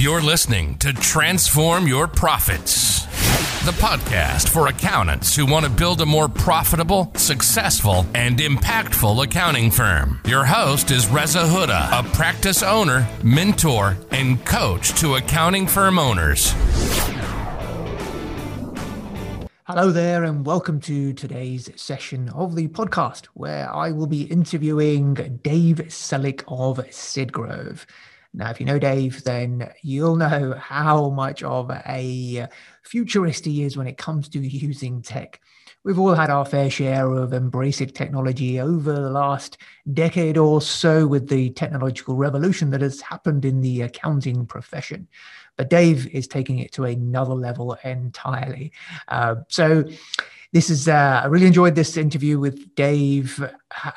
[0.00, 3.02] You're listening to Transform Your Profits,
[3.66, 9.70] the podcast for accountants who want to build a more profitable, successful, and impactful accounting
[9.70, 10.18] firm.
[10.24, 16.54] Your host is Reza Huda, a practice owner, mentor, and coach to accounting firm owners.
[19.64, 25.12] Hello there, and welcome to today's session of the podcast where I will be interviewing
[25.42, 27.84] Dave Sellick of SigGrowth.
[28.32, 32.46] Now, if you know Dave, then you'll know how much of a
[32.84, 35.40] futurist he is when it comes to using tech.
[35.82, 39.56] We've all had our fair share of embracing technology over the last
[39.94, 45.08] decade or so with the technological revolution that has happened in the accounting profession.
[45.56, 48.72] But Dave is taking it to another level entirely.
[49.08, 49.84] Uh, so
[50.52, 53.42] this is uh, I really enjoyed this interview with Dave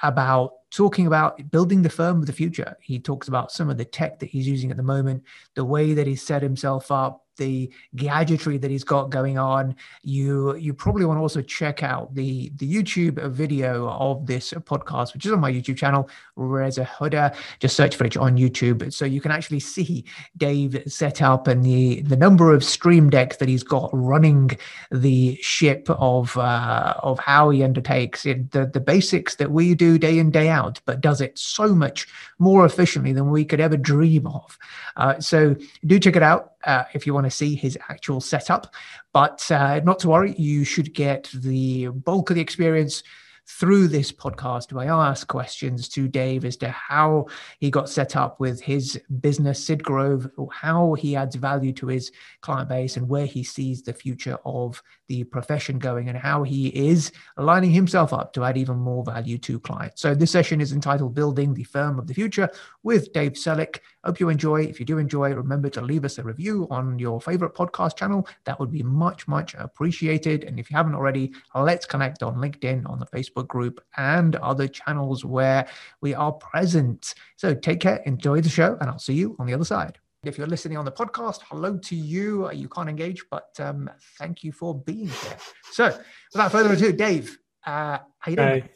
[0.04, 2.76] about talking about building the firm of the future.
[2.82, 5.24] He talks about some of the tech that he's using at the moment,
[5.56, 10.56] the way that he's set himself up the gadgetry that he's got going on, you
[10.56, 15.26] you probably want to also check out the the YouTube video of this podcast, which
[15.26, 17.36] is on my YouTube channel, Reza Huda.
[17.60, 20.06] Just search for it on YouTube, so you can actually see
[20.38, 24.52] Dave set up and the the number of stream decks that he's got running
[24.92, 29.98] the ship of uh, of how he undertakes it, the the basics that we do
[29.98, 32.08] day in day out, but does it so much
[32.40, 34.58] more efficiently than we could ever dream of.
[34.98, 35.56] Uh, so
[35.86, 38.74] do check it out uh, if you want to see his actual setup.
[39.14, 43.04] But uh, not to worry, you should get the bulk of the experience
[43.46, 47.28] through this podcast where I ask questions to Dave as to how
[47.60, 52.70] he got set up with his business, SigGrowth, how he adds value to his client
[52.70, 57.12] base, and where he sees the future of the profession going, and how he is
[57.38, 60.02] aligning himself up to add even more value to clients.
[60.02, 62.50] So, this session is entitled Building the Firm of the Future
[62.84, 63.80] with Dave Sellick.
[64.06, 64.64] Hope you enjoy.
[64.64, 68.28] If you do enjoy, remember to leave us a review on your favorite podcast channel.
[68.46, 70.44] That would be much, much appreciated.
[70.44, 74.68] And if you haven't already, let's connect on LinkedIn, on the Facebook group, and other
[74.68, 75.68] channels where
[76.02, 77.16] we are present.
[77.38, 79.98] So take care, enjoy the show, and I'll see you on the other side.
[80.24, 82.52] If you're listening on the podcast, hello to you.
[82.52, 83.90] You can't engage, but um,
[84.20, 85.38] thank you for being here.
[85.72, 85.98] So,
[86.32, 88.62] without further ado, Dave, uh, how you doing?
[88.62, 88.70] Hey.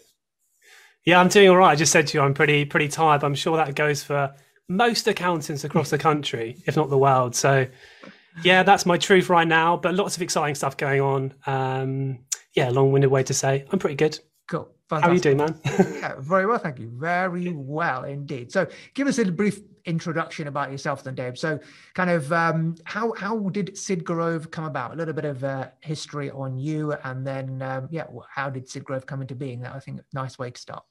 [1.06, 1.72] Yeah, I'm doing all right.
[1.72, 3.24] I just said to you, I'm pretty pretty tired.
[3.24, 4.34] I'm sure that goes for
[4.68, 7.34] most accountants across the country, if not the world.
[7.34, 7.66] So,
[8.44, 9.78] yeah, that's my truth right now.
[9.78, 11.34] But lots of exciting stuff going on.
[11.46, 12.20] Um,
[12.54, 14.20] yeah, long-winded way to say I'm pretty good.
[14.48, 14.70] Cool.
[14.90, 15.04] Fantastic.
[15.04, 15.60] How are you doing, man?
[16.00, 16.90] yeah, very well, thank you.
[16.94, 18.52] Very well indeed.
[18.52, 21.38] So, give us a brief introduction about yourself, then, Dave.
[21.38, 21.60] So,
[21.94, 24.94] kind of, um, how how did SigGrowth come about?
[24.94, 29.06] A little bit of uh, history on you, and then, um, yeah, how did SigGrowth
[29.06, 29.60] come into being?
[29.62, 30.86] That I think a nice way to start.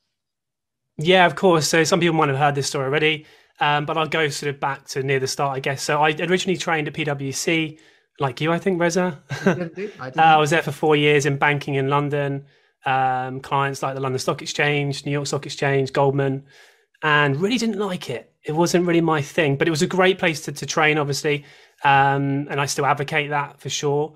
[0.99, 1.67] Yeah, of course.
[1.67, 3.25] So, some people might have heard this story already.
[3.59, 5.83] Um, but I'll go sort of back to near the start, I guess.
[5.83, 7.79] So I originally trained at PwC,
[8.21, 9.23] like you, I think, Reza.
[9.47, 9.51] I,
[9.99, 12.45] uh, I was there for four years in banking in London.
[12.87, 16.45] Um, clients like the London Stock Exchange, New York Stock Exchange, Goldman,
[17.03, 18.33] and really didn't like it.
[18.45, 21.45] It wasn't really my thing, but it was a great place to, to train, obviously.
[21.85, 24.15] Um, and I still advocate that for sure.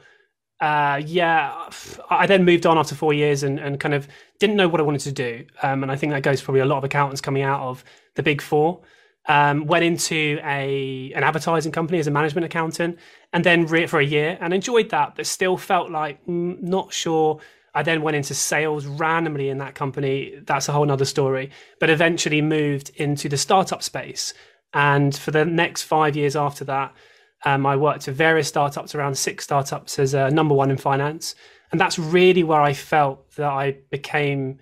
[0.60, 1.68] Uh, yeah,
[2.10, 4.06] I then moved on after four years and, and kind of
[4.38, 5.46] didn't know what I wanted to do.
[5.62, 7.82] Um, and I think that goes probably a lot of accountants coming out of
[8.14, 8.82] the big four.
[9.28, 12.98] Um, went into a an advertising company as a management accountant,
[13.32, 16.92] and then re- for a year and enjoyed that, but still felt like mm, not
[16.92, 17.40] sure.
[17.74, 20.40] I then went into sales randomly in that company.
[20.44, 21.50] That's a whole nother story.
[21.78, 24.34] But eventually moved into the startup space,
[24.72, 26.94] and for the next five years after that,
[27.44, 31.34] um, I worked at various startups, around six startups as a number one in finance,
[31.72, 34.58] and that's really where I felt that I became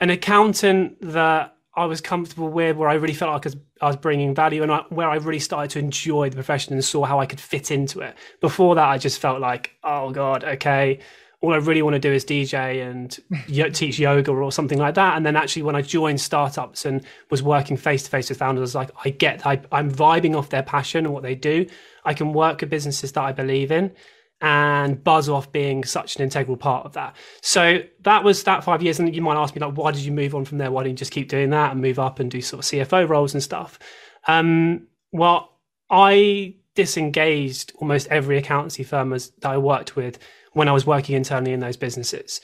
[0.00, 3.86] an accountant that I was comfortable with, where I really felt like I was, I
[3.86, 7.04] was bringing value, and I, where I really started to enjoy the profession and saw
[7.04, 8.16] how I could fit into it.
[8.40, 11.00] Before that, I just felt like, oh god, okay,
[11.40, 15.16] all I really want to do is DJ and teach yoga or something like that.
[15.16, 18.60] And then actually, when I joined startups and was working face to face with founders,
[18.60, 21.66] I was like, I get, I, I'm vibing off their passion and what they do.
[22.04, 23.92] I can work at businesses that I believe in,
[24.40, 27.16] and buzz off being such an integral part of that.
[27.40, 28.98] So that was that five years.
[28.98, 30.70] And you might ask me, like, why did you move on from there?
[30.70, 33.08] Why didn't you just keep doing that and move up and do sort of CFO
[33.08, 33.78] roles and stuff?
[34.26, 35.56] Um, well,
[35.90, 40.18] I disengaged almost every accountancy firm as, that I worked with
[40.52, 42.40] when I was working internally in those businesses.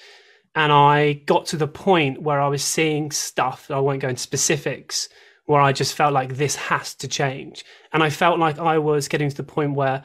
[0.54, 4.08] And I got to the point where I was seeing stuff that I won't go
[4.08, 5.08] into specifics,
[5.46, 7.64] where I just felt like this has to change.
[7.92, 10.04] And I felt like I was getting to the point where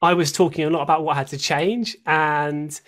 [0.00, 2.78] I was talking a lot about what had to change and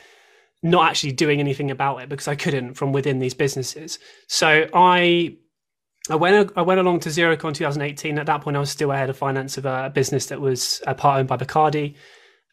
[0.62, 3.98] not actually doing anything about it because I couldn't from within these businesses.
[4.28, 5.36] So I
[6.08, 8.18] I went I went along to Xerocon 2018.
[8.18, 10.94] At that point, I was still ahead of finance of a business that was a
[10.94, 11.94] part owned by Bacardi,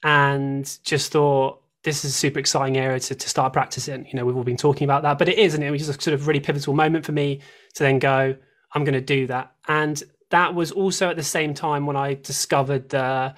[0.04, 4.06] and just thought this is a super exciting area to, to start practicing.
[4.08, 5.94] You know, we've all been talking about that, but it is, and it was a
[5.94, 7.40] sort of really pivotal moment for me
[7.76, 8.36] to then go,
[8.74, 9.54] I'm going to do that.
[9.70, 13.34] And that was also at the same time when I discovered the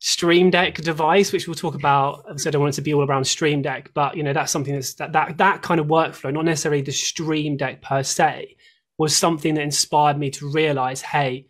[0.00, 2.24] Stream Deck device, which we'll talk about.
[2.28, 4.50] I said I want it to be all around Stream Deck, but you know that's
[4.50, 8.56] something that's that that that kind of workflow, not necessarily the Stream Deck per se,
[8.98, 11.46] was something that inspired me to realize, hey,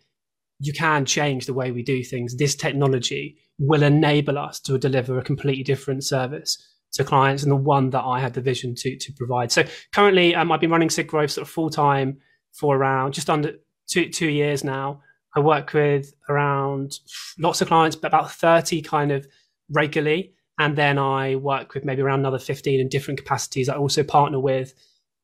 [0.59, 2.35] you can change the way we do things.
[2.35, 6.57] This technology will enable us to deliver a completely different service
[6.93, 9.51] to clients and the one that I had the vision to to provide.
[9.51, 9.63] So
[9.93, 12.17] currently, um, I've been running SigGrowth sort of full time
[12.53, 13.53] for around just under
[13.87, 15.01] two two years now.
[15.35, 16.97] I work with around
[17.37, 19.27] lots of clients, but about 30 kind of
[19.69, 20.33] regularly.
[20.57, 23.69] And then I work with maybe around another 15 in different capacities.
[23.69, 24.73] I also partner with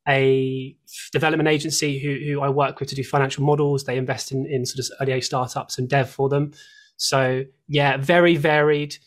[0.08, 0.76] a
[1.12, 3.84] development agency who, who I work with to do financial models.
[3.84, 6.52] They invest in, in sort of early startups and dev for them.
[6.98, 8.98] So yeah, very varied.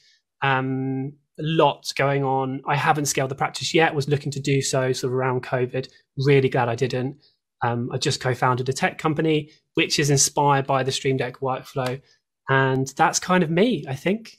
[0.42, 2.62] Um, lots going on.
[2.66, 3.94] I haven't scaled the practice yet.
[3.94, 5.88] Was looking to do so sort of around COVID.
[6.26, 7.22] Really glad I didn't.
[7.62, 12.00] Um, I just co-founded a tech company which is inspired by the Stream Deck workflow,
[12.48, 14.38] and that's kind of me, I think.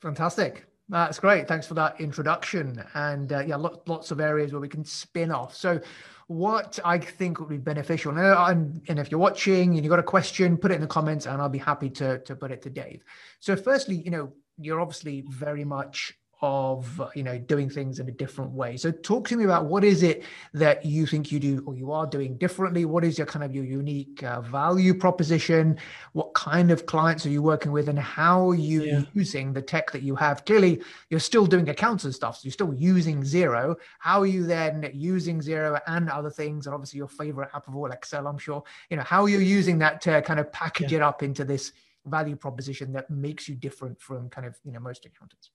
[0.00, 0.66] Fantastic.
[0.88, 1.48] That's great.
[1.48, 2.82] Thanks for that introduction.
[2.94, 5.54] And uh, yeah, lots, lots of areas where we can spin off.
[5.54, 5.80] So,
[6.26, 10.02] what I think would be beneficial, and, and if you're watching and you've got a
[10.02, 12.70] question, put it in the comments, and I'll be happy to to put it to
[12.70, 13.02] Dave.
[13.40, 18.12] So, firstly, you know, you're obviously very much of you know doing things in a
[18.12, 18.76] different way.
[18.76, 21.90] So talk to me about what is it that you think you do or you
[21.90, 22.84] are doing differently?
[22.84, 25.78] What is your kind of your unique uh, value proposition?
[26.12, 29.02] What kind of clients are you working with and how are you yeah.
[29.14, 30.44] using the tech that you have?
[30.44, 34.44] Clearly you're still doing accounts and stuff so you're still using Xero how are you
[34.44, 36.66] then using Xero and other things?
[36.66, 38.62] And obviously your favorite app of all excel i'm sure.
[38.90, 40.98] You know how are you using that to kind of package yeah.
[40.98, 41.72] it up into this
[42.04, 45.48] value proposition that makes you different from kind of you know most accountants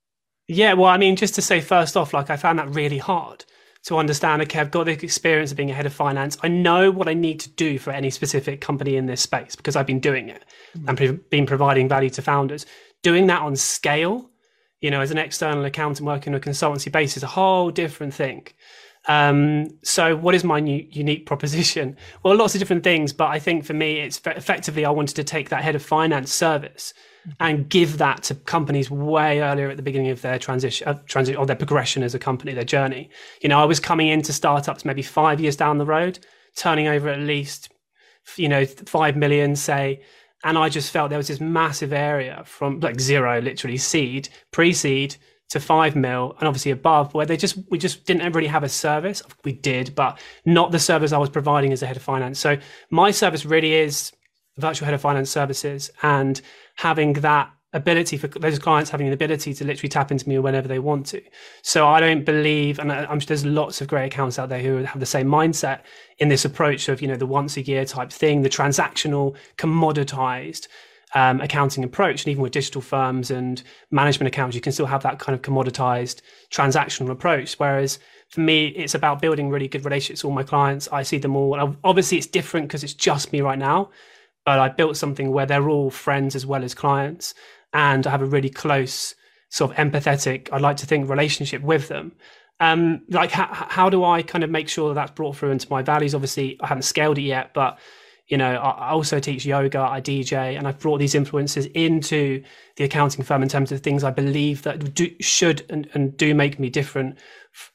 [0.50, 3.46] yeah, well, I mean, just to say first off, like I found that really hard
[3.84, 4.42] to understand.
[4.42, 6.40] Okay, I've got the experience of being a head of finance.
[6.42, 9.76] I know what I need to do for any specific company in this space because
[9.76, 10.44] I've been doing it
[10.76, 10.90] mm-hmm.
[10.90, 12.66] and pre- been providing value to founders.
[13.04, 14.32] Doing that on scale,
[14.82, 18.16] you know, as an external accountant working on a consultancy basis, is a whole different
[18.16, 18.48] thing.
[19.10, 21.98] Um, so, what is my new, unique proposition?
[22.24, 25.24] Well, lots of different things, but I think for me, it's effectively I wanted to
[25.24, 27.32] take that head of finance service mm-hmm.
[27.40, 31.40] and give that to companies way earlier at the beginning of their transition, uh, transition
[31.40, 33.10] or their progression as a company, their journey.
[33.42, 36.20] You know, I was coming into startups maybe five years down the road,
[36.56, 37.70] turning over at least,
[38.36, 40.02] you know, five million, say,
[40.44, 45.16] and I just felt there was this massive area from like zero, literally seed, pre-seed
[45.50, 48.70] to five mil and obviously above where they just we just didn't really have a
[48.70, 49.22] service.
[49.44, 52.40] We did but not the service i was providing as a head of finance.
[52.40, 52.58] So
[52.90, 54.12] my service really is
[54.58, 56.40] virtual head of finance services and
[56.76, 60.68] having that ability for those clients having the ability to literally tap into me whenever
[60.68, 61.22] they want to.
[61.64, 64.84] So i don't believe and i'm sure there's lots of great accounts out there who
[64.84, 65.82] have the same mindset
[66.20, 70.68] in this approach of you know the once a year type thing the transactional commoditized
[71.16, 72.24] um, accounting approach.
[72.24, 73.62] And even with digital firms and
[73.92, 76.22] management accounts, you can still have that kind of commoditized
[76.52, 77.56] transactional approach.
[77.56, 80.88] Whereas for me, it's about building really good relationships with all my clients.
[80.92, 81.78] I see them all.
[81.84, 83.90] Obviously, it's different because it's just me right now,
[84.46, 87.34] but I built something where they're all friends as well as clients.
[87.74, 89.16] And I have a really close,
[89.50, 92.12] sort of empathetic, I'd like to think, relationship with them.
[92.60, 95.70] Um, like, how, how do I kind of make sure that that's brought through into
[95.70, 96.14] my values?
[96.14, 97.80] Obviously, I haven't scaled it yet, but
[98.30, 102.44] you know, I also teach yoga, I DJ, and I've brought these influences into
[102.76, 106.36] the accounting firm in terms of things I believe that do, should and, and do
[106.36, 107.18] make me different.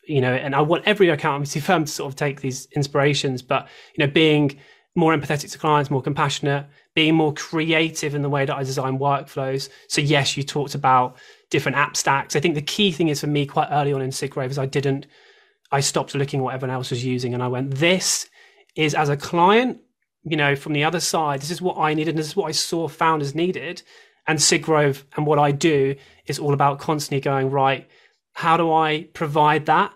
[0.06, 3.68] You know, and I want every accountancy firm to sort of take these inspirations, but
[3.96, 4.56] you know, being
[4.94, 9.00] more empathetic to clients, more compassionate, being more creative in the way that I design
[9.00, 9.68] workflows.
[9.88, 11.16] So yes, you talked about
[11.50, 12.36] different app stacks.
[12.36, 14.66] I think the key thing is for me quite early on in SigGrowth is I
[14.66, 15.08] didn't,
[15.72, 18.28] I stopped looking what everyone else was using and I went, this
[18.76, 19.80] is as a client,
[20.24, 22.48] you know, from the other side, this is what I needed, and this is what
[22.48, 23.82] I saw founders needed.
[24.26, 27.88] And SigGrowth and what I do is all about constantly going, right,
[28.32, 29.92] how do I provide that?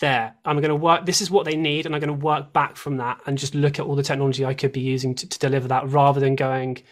[0.00, 1.06] There, I'm going to work.
[1.06, 3.54] This is what they need, and I'm going to work back from that and just
[3.54, 6.36] look at all the technology I could be using to, to deliver that rather than
[6.36, 6.82] going.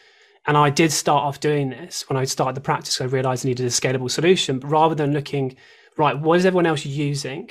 [0.46, 3.00] And I did start off doing this when I started the practice.
[3.00, 5.56] I realized I needed a scalable solution, but rather than looking,
[5.96, 7.50] right, what is everyone else using?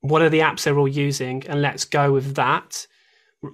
[0.00, 1.46] What are the apps they're all using?
[1.46, 2.86] And let's go with that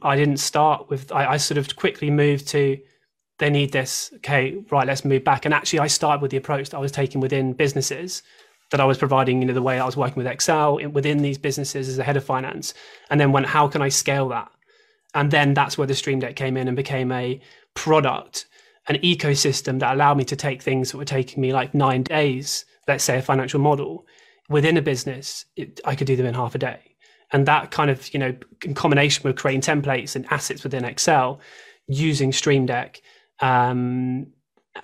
[0.03, 1.11] I didn't start with.
[1.13, 2.79] I, I, sort of quickly moved to.
[3.39, 4.13] They need this.
[4.17, 4.87] Okay, right.
[4.87, 5.45] Let's move back.
[5.45, 8.23] And actually, I started with the approach that I was taking within businesses
[8.71, 9.41] that I was providing.
[9.41, 12.17] You know, the way I was working with Excel within these businesses as a head
[12.17, 12.75] of finance,
[13.11, 14.51] and then went, how can I scale that?
[15.15, 17.41] And then that's where the Stream Deck came in and became a
[17.75, 18.47] product,
[18.89, 22.65] an ecosystem that allowed me to take things that were taking me like nine days,
[22.89, 24.07] let's say a financial model,
[24.49, 26.92] within a business, it, I could do them in half a day.
[27.33, 31.41] And that kind of, you know, in combination with creating templates and assets within Excel
[31.89, 33.01] using Stream Deck
[33.41, 34.27] um,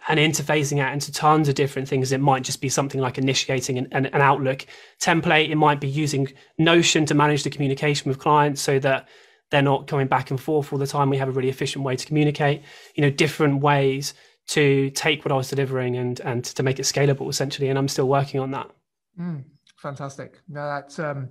[0.08, 2.12] and interfacing it into tons of different things.
[2.12, 4.66] It might just be something like initiating an, an, an, Outlook
[5.00, 5.50] template.
[5.50, 9.08] It might be using Notion to manage the communication with clients so that
[9.50, 11.08] they're not coming back and forth all the time.
[11.08, 12.62] We have a really efficient way to communicate,
[12.94, 14.14] you know, different ways
[14.48, 17.68] to take what I was delivering and and to make it scalable essentially.
[17.68, 18.70] And I'm still working on that.
[19.18, 19.44] Mm,
[19.76, 20.40] fantastic.
[20.48, 21.28] No, that's um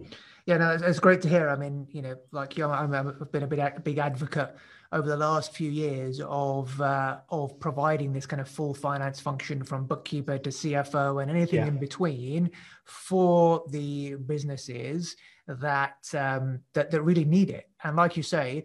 [0.47, 1.49] yeah, no, it's, it's great to hear.
[1.49, 4.55] I mean, you know, like you, I'm, I've been a big, a big advocate
[4.93, 9.61] over the last few years of uh, of providing this kind of full finance function
[9.61, 11.67] from bookkeeper to CFO and anything yeah.
[11.67, 12.49] in between
[12.85, 17.69] for the businesses that um, that that really need it.
[17.83, 18.63] And like you say,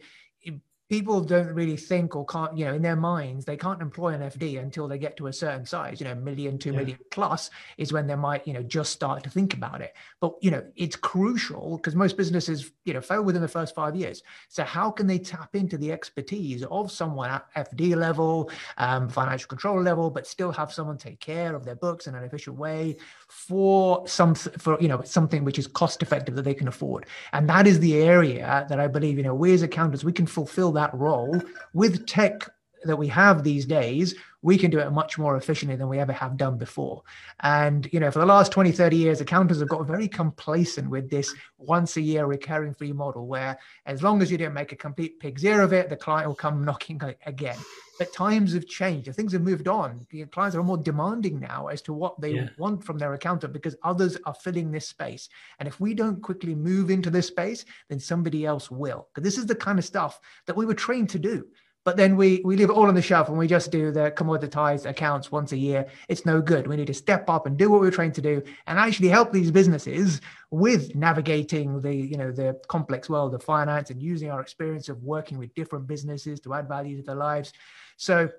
[0.92, 4.20] people don't really think or can't, you know, in their minds, they can't employ an
[4.20, 6.76] FD until they get to a certain size, you know, million, two yeah.
[6.76, 9.94] million plus is when they might, you know, just start to think about it.
[10.20, 13.96] But, you know, it's crucial because most businesses, you know, fail within the first five
[13.96, 14.22] years.
[14.50, 19.48] So how can they tap into the expertise of someone at FD level, um, financial
[19.48, 22.98] control level, but still have someone take care of their books in an efficient way
[23.28, 27.06] for some, for, you know, something which is cost effective that they can afford.
[27.32, 30.26] And that is the area that I believe, you know, we as accountants, we can
[30.26, 31.40] fulfill that that role
[31.72, 32.48] with tech
[32.84, 36.12] that we have these days we can do it much more efficiently than we ever
[36.12, 37.02] have done before.
[37.40, 41.08] And you know for the last 20 30 years accountants have got very complacent with
[41.08, 44.76] this once a year recurring fee model where as long as you don't make a
[44.76, 47.56] complete pig's ear of it the client will come knocking again.
[47.98, 49.14] But times have changed.
[49.14, 50.04] Things have moved on.
[50.10, 52.48] The clients are more demanding now as to what they yeah.
[52.58, 55.28] want from their accountant because others are filling this space.
[55.58, 59.08] And if we don't quickly move into this space then somebody else will.
[59.14, 61.46] Because this is the kind of stuff that we were trained to do
[61.84, 64.10] but then we we leave it all on the shelf and we just do the
[64.12, 65.86] commoditized accounts once a year.
[66.08, 66.66] It's no good.
[66.66, 69.32] We need to step up and do what we're trained to do and actually help
[69.32, 70.20] these businesses
[70.50, 75.02] with navigating the you know the complex world of finance and using our experience of
[75.02, 77.52] working with different businesses to add value to their lives.
[77.96, 78.30] So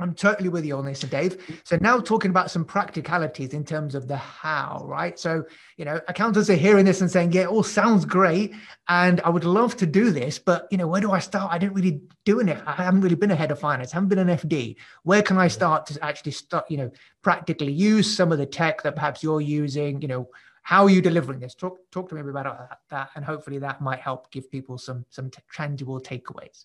[0.00, 1.60] I'm totally with you on this, Dave.
[1.62, 5.16] So now talking about some practicalities in terms of the how, right?
[5.16, 5.44] So,
[5.76, 8.54] you know, accountants are hearing this and saying, yeah, it all sounds great.
[8.88, 11.52] And I would love to do this, but, you know, where do I start?
[11.52, 12.62] I didn't really do it.
[12.66, 14.74] I haven't really been a head of finance, I haven't been an FD.
[15.04, 16.90] Where can I start to actually start, you know,
[17.22, 20.02] practically use some of the tech that perhaps you're using?
[20.02, 20.28] You know,
[20.62, 21.54] how are you delivering this?
[21.54, 23.10] Talk, talk to me about that.
[23.14, 26.64] And hopefully that might help give people some, some tangible takeaways.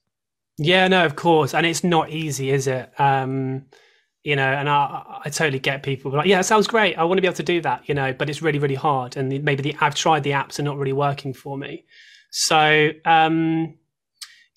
[0.62, 2.92] Yeah, no, of course, and it's not easy, is it?
[3.00, 3.66] Um,
[4.24, 6.98] you know, and I, I totally get people like, yeah, it sounds great.
[6.98, 9.16] I want to be able to do that, you know, but it's really, really hard,
[9.16, 11.86] and maybe the I've tried the apps are not really working for me.
[12.32, 13.76] So, um,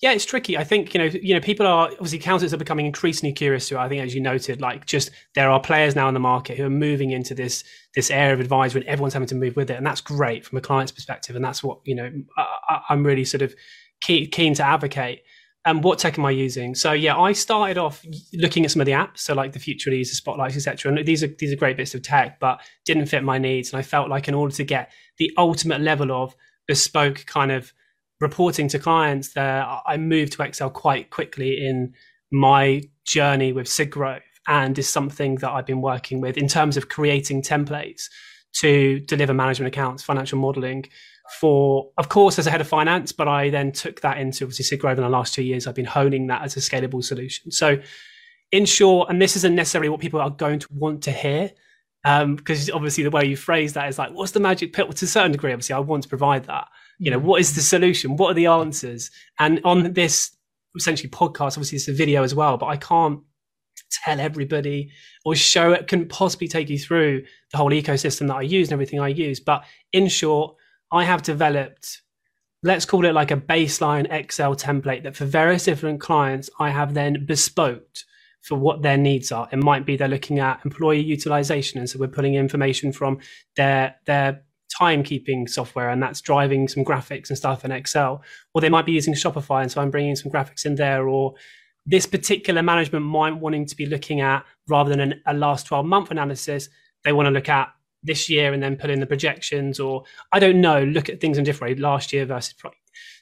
[0.01, 0.57] yeah, it's tricky.
[0.57, 3.75] I think you know, you know, people are obviously accountants are becoming increasingly curious to.
[3.75, 3.79] It.
[3.79, 6.65] I think, as you noted, like just there are players now in the market who
[6.65, 7.63] are moving into this
[7.95, 10.57] this area of advisory, and everyone's having to move with it, and that's great from
[10.57, 12.11] a client's perspective, and that's what you know.
[12.37, 13.55] I, I'm really sort of
[14.01, 15.21] keen, keen to advocate
[15.65, 16.75] and what tech am I using?
[16.75, 20.09] So yeah, I started off looking at some of the apps, so like the Futrlis,
[20.09, 20.91] the Spotlights, etc.
[20.91, 23.71] And these are these are great bits of tech, but didn't fit my needs.
[23.71, 26.35] And I felt like in order to get the ultimate level of
[26.67, 27.73] bespoke kind of
[28.19, 31.93] reporting to clients, there I moved to Excel quite quickly in
[32.31, 36.89] my journey with SigGrowth, and is something that I've been working with in terms of
[36.89, 38.09] creating templates
[38.55, 40.85] to deliver management accounts, financial modeling
[41.39, 44.77] for, of course, as a head of finance, but I then took that into obviously
[44.77, 45.67] SigGrowth in the last two years.
[45.67, 47.51] I've been honing that as a scalable solution.
[47.51, 47.79] So,
[48.51, 51.51] in short, and this isn't necessarily what people are going to want to hear,
[52.03, 54.91] because um, obviously the way you phrase that is like, what's the magic pill?
[54.91, 56.67] To a certain degree, obviously, I want to provide that.
[56.99, 57.23] You know, mm.
[57.23, 58.17] what is the solution?
[58.17, 59.09] What are the answers?
[59.39, 60.35] And on this
[60.75, 63.21] essentially podcast, obviously it's a video as well, but I can't
[64.03, 64.91] tell everybody
[65.25, 68.73] or show it can possibly take you through the whole ecosystem that I use and
[68.73, 69.39] everything I use.
[69.39, 70.55] But in short,
[70.93, 72.03] I have developed,
[72.61, 76.93] let's call it like a baseline Excel template that for various different clients, I have
[76.93, 78.03] then bespoked
[78.43, 79.49] for what their needs are.
[79.51, 81.79] It might be they're looking at employee utilization.
[81.79, 83.19] And so we're pulling information from
[83.55, 84.43] their, their
[84.79, 88.21] timekeeping software and that's driving some graphics and stuff in Excel.
[88.53, 89.63] Or they might be using Shopify.
[89.63, 91.33] And so I'm bringing some graphics in there or
[91.87, 95.85] this particular management might wanting to be looking at rather than an, a last 12
[95.85, 96.69] month analysis,
[97.03, 97.73] they want to look at
[98.03, 101.37] this year and then put in the projections or I don't know, look at things
[101.37, 102.55] in different way last year versus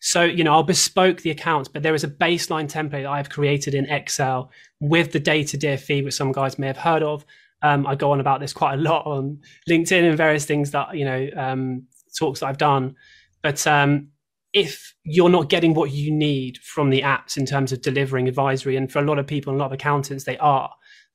[0.03, 3.29] so, you know, I'll bespoke the accounts, but there is a baseline template that I've
[3.29, 7.23] created in Excel with the DataDear fee, which some guys may have heard of.
[7.61, 10.95] Um, I go on about this quite a lot on LinkedIn and various things that,
[10.95, 11.83] you know, um,
[12.17, 12.95] talks that I've done.
[13.43, 14.07] But um,
[14.53, 18.75] if you're not getting what you need from the apps in terms of delivering advisory,
[18.77, 20.71] and for a lot of people a lot of accountants, they are,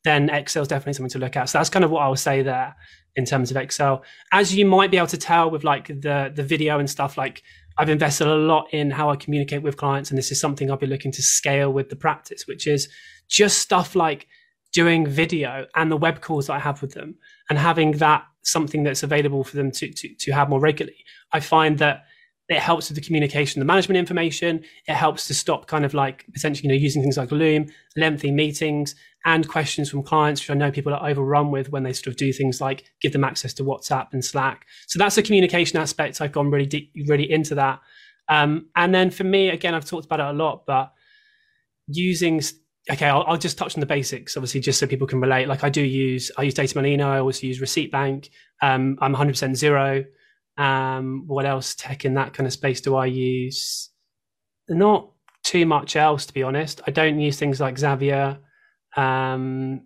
[0.07, 1.49] then Excel is definitely something to look at.
[1.49, 2.75] So that's kind of what I will say there
[3.17, 4.05] in terms of Excel.
[4.33, 7.43] As you might be able to tell with like the the video and stuff, like
[7.79, 10.77] I've invested a lot in how I communicate with clients, and this is something I'll
[10.77, 12.89] be looking to scale with the practice, which is
[13.29, 14.27] just stuff like
[14.73, 17.17] doing video and the web calls that I have with them,
[17.51, 21.05] and having that something that's available for them to to, to have more regularly.
[21.33, 22.05] I find that
[22.49, 24.63] it helps with the communication, the management information.
[24.87, 28.31] It helps to stop kind of like potentially, you know, using things like Loom, lengthy
[28.31, 32.07] meetings, and questions from clients, which I know people are overrun with when they sort
[32.07, 34.65] of do things like give them access to WhatsApp and Slack.
[34.87, 36.21] So that's the communication aspect.
[36.21, 37.81] I've gone really deep, really into that.
[38.29, 40.93] Um, and then for me, again, I've talked about it a lot, but
[41.89, 42.41] using
[42.89, 45.49] okay, I'll, I'll, just touch on the basics, obviously, just so people can relate.
[45.49, 47.07] Like I do use, I use Datamolino.
[47.07, 48.31] I also use Receipt Bank.
[48.63, 50.07] Um, I'm 100% Xero.
[50.57, 53.91] Um, what else tech in that kind of space do I use?
[54.69, 55.11] Not
[55.45, 56.81] too much else, to be honest.
[56.87, 58.39] I don't use things like Zapier.
[58.97, 59.83] Um,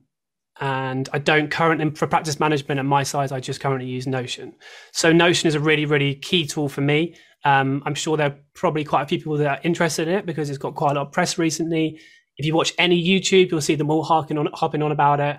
[0.60, 4.54] and I don't currently, for practice management at my size, I just currently use Notion.
[4.92, 7.14] So Notion is a really, really key tool for me.
[7.44, 10.26] Um, I'm sure there are probably quite a few people that are interested in it
[10.26, 11.98] because it's got quite a lot of press recently.
[12.36, 15.38] If you watch any YouTube, you'll see them all harking on, hopping on about it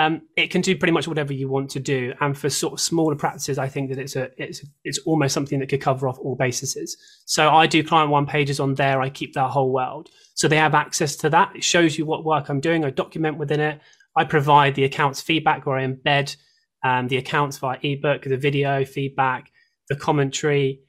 [0.00, 2.14] um, it can do pretty much whatever you want to do.
[2.20, 5.58] And for sort of smaller practices, I think that it's a it's it's almost something
[5.60, 6.96] that could cover off all bases.
[7.26, 9.02] So I do client one pages on there.
[9.02, 11.54] I keep that whole world, so they have access to that.
[11.54, 12.82] It shows you what work I'm doing.
[12.82, 13.78] I document within it.
[14.16, 16.34] I provide the accounts feedback, where I embed
[16.82, 19.52] um, the accounts via ebook, the video feedback,
[19.90, 20.80] the commentary,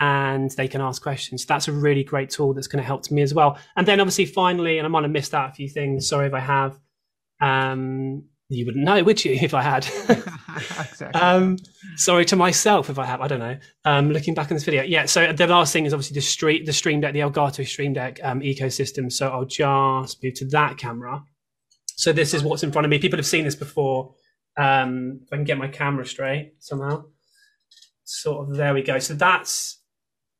[0.00, 1.46] and they can ask questions.
[1.46, 3.58] That's a really great tool that's going to help me as well.
[3.76, 6.08] And then obviously, finally, and I might have missed out a few things.
[6.08, 6.80] Sorry if I have.
[7.40, 9.86] Um, you wouldn't know, would you, if I had?
[10.56, 11.20] exactly.
[11.20, 11.58] um,
[11.96, 13.20] sorry to myself if I have.
[13.20, 13.58] I don't know.
[13.84, 15.06] Um, looking back on this video, yeah.
[15.06, 18.20] So the last thing is obviously the stream, the Stream Deck, the Elgato Stream Deck
[18.22, 19.12] um, ecosystem.
[19.12, 21.22] So I'll just move to that camera.
[21.96, 22.98] So this is what's in front of me.
[22.98, 24.14] People have seen this before.
[24.58, 27.04] Um, if I can get my camera straight somehow,
[28.04, 28.98] sort of there we go.
[28.98, 29.80] So that's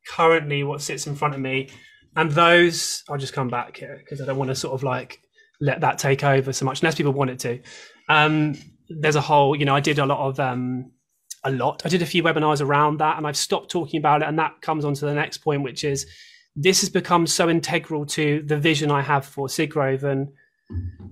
[0.09, 1.69] currently what sits in front of me,
[2.15, 5.19] and those I'll just come back here because I don't want to sort of like
[5.61, 7.61] let that take over so much unless people want it to.
[8.09, 8.55] Um,
[8.89, 10.93] there's a whole, you know, I did a lot of, um,
[11.45, 11.83] a lot.
[11.85, 14.29] I did a few webinars around that and I've stopped talking about it.
[14.29, 16.07] And that comes on to the next point, which is
[16.55, 20.29] this has become so integral to the vision I have for SigGrowth and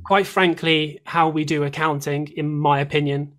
[0.05, 3.35] quite frankly, how we do accounting, in my opinion,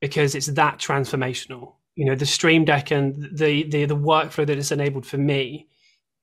[0.00, 1.74] because it's that transformational.
[1.94, 5.68] You know, the Stream Deck and the, the, the workflow that it's enabled for me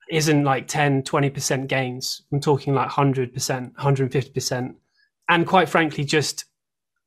[0.09, 2.23] isn't like 10, 20% gains.
[2.31, 3.33] I'm talking like 100%,
[3.73, 4.75] 150%.
[5.29, 6.45] And quite frankly, just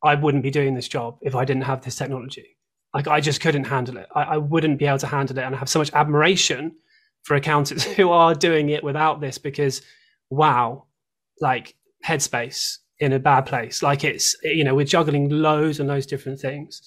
[0.03, 2.57] I wouldn't be doing this job if I didn't have this technology.
[2.95, 4.09] Like I just couldn't handle it.
[4.15, 5.43] I, I wouldn't be able to handle it.
[5.43, 6.73] And I have so much admiration
[7.23, 9.83] for accountants who are doing it without this because
[10.31, 10.87] wow,
[11.41, 13.83] like headspace in a bad place.
[13.83, 16.83] Like it's, you know, we're juggling loads and loads different things.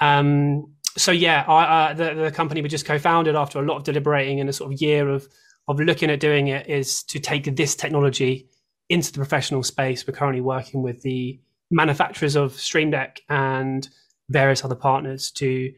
[0.00, 3.84] Um, so yeah, I, uh, the, the company we just co-founded after a lot of
[3.84, 5.26] deliberating and a sort of year of
[5.68, 8.48] of looking at doing it is to take this technology
[8.88, 10.06] into the professional space.
[10.06, 13.88] We're currently working with the manufacturers of Stream Deck and
[14.28, 15.72] various other partners to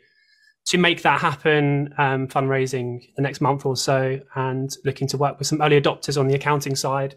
[0.66, 1.94] to make that happen.
[1.98, 6.18] Um, fundraising the next month or so, and looking to work with some early adopters
[6.18, 7.16] on the accounting side.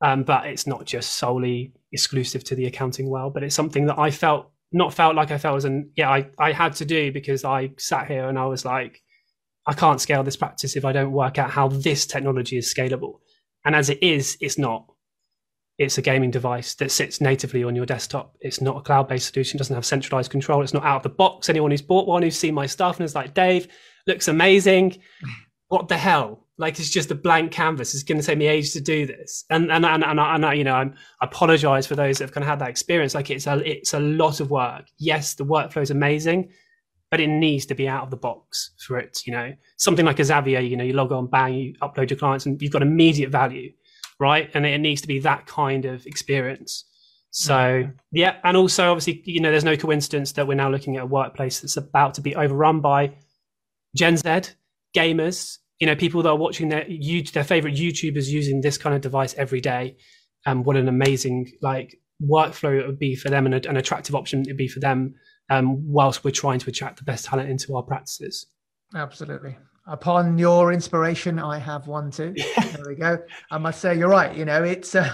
[0.00, 3.98] Um, but it's not just solely exclusive to the accounting world, but it's something that
[3.98, 7.12] I felt not felt like I felt was an yeah I I had to do
[7.12, 9.02] because I sat here and I was like
[9.66, 13.20] I can't scale this practice if I don't work out how this technology is scalable.
[13.64, 14.91] And as it is, it's not.
[15.78, 18.36] It's a gaming device that sits natively on your desktop.
[18.40, 20.62] It's not a cloud based solution, doesn't have centralized control.
[20.62, 21.48] It's not out of the box.
[21.48, 23.68] Anyone who's bought one, who's seen my stuff and is like, Dave,
[24.06, 24.98] looks amazing.
[25.68, 26.42] What the hell?
[26.58, 27.94] Like it's just a blank canvas.
[27.94, 29.46] It's going to take me ages to do this.
[29.48, 32.32] And and and, and, and, and you know, I'm, I apologize for those that have
[32.32, 33.14] kind of had that experience.
[33.14, 34.84] Like it's a it's a lot of work.
[34.98, 36.50] Yes, the workflow is amazing,
[37.10, 39.26] but it needs to be out of the box for it.
[39.26, 42.18] You know, something like a Zapier, you know, you log on, bang, you upload your
[42.18, 43.72] clients, and you've got immediate value,
[44.22, 44.48] right?
[44.54, 46.84] And it needs to be that kind of experience.
[47.32, 51.02] So yeah, and also obviously, you know, there's no coincidence that we're now looking at
[51.02, 53.14] a workplace that's about to be overrun by
[53.96, 54.28] Gen Z
[54.94, 55.58] gamers.
[55.80, 56.86] You know, people that are watching their
[57.32, 59.96] their favorite YouTubers using this kind of device every day.
[60.44, 63.76] And um, what an amazing like workflow it would be for them, and a, an
[63.76, 65.14] attractive option it would be for them
[65.50, 68.46] um, whilst we're trying to attract the best talent into our practices.
[68.94, 69.56] Absolutely.
[69.86, 72.34] Upon your inspiration, I have one too.
[72.56, 73.18] there we go.
[73.50, 74.36] I must say, you're right.
[74.36, 75.12] You know, it's, uh,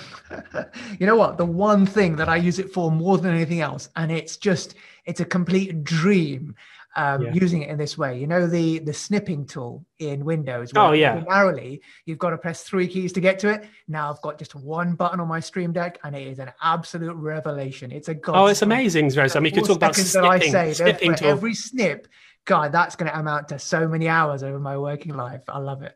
[0.99, 1.39] you know what?
[1.39, 4.75] The one thing that I use it for more than anything else, and it's just,
[5.07, 6.55] it's a complete dream
[6.99, 7.33] um, yeah.
[7.33, 8.19] using it in this way.
[8.19, 10.73] You know the the snipping tool in Windows.
[10.75, 11.15] oh yeah.
[11.15, 13.69] Ordinarily, you've got to press three keys to get to it.
[13.87, 17.15] Now I've got just one button on my Stream Deck, and it is an absolute
[17.15, 17.93] revelation.
[17.93, 18.37] It's a god.
[18.37, 19.37] Oh, it's amazing, Rose.
[19.37, 21.29] I mean, you could talk about snipping, I say, snipping tool.
[21.29, 22.09] Every snip
[22.49, 25.43] God, that's going to amount to so many hours over my working life.
[25.49, 25.95] I love it.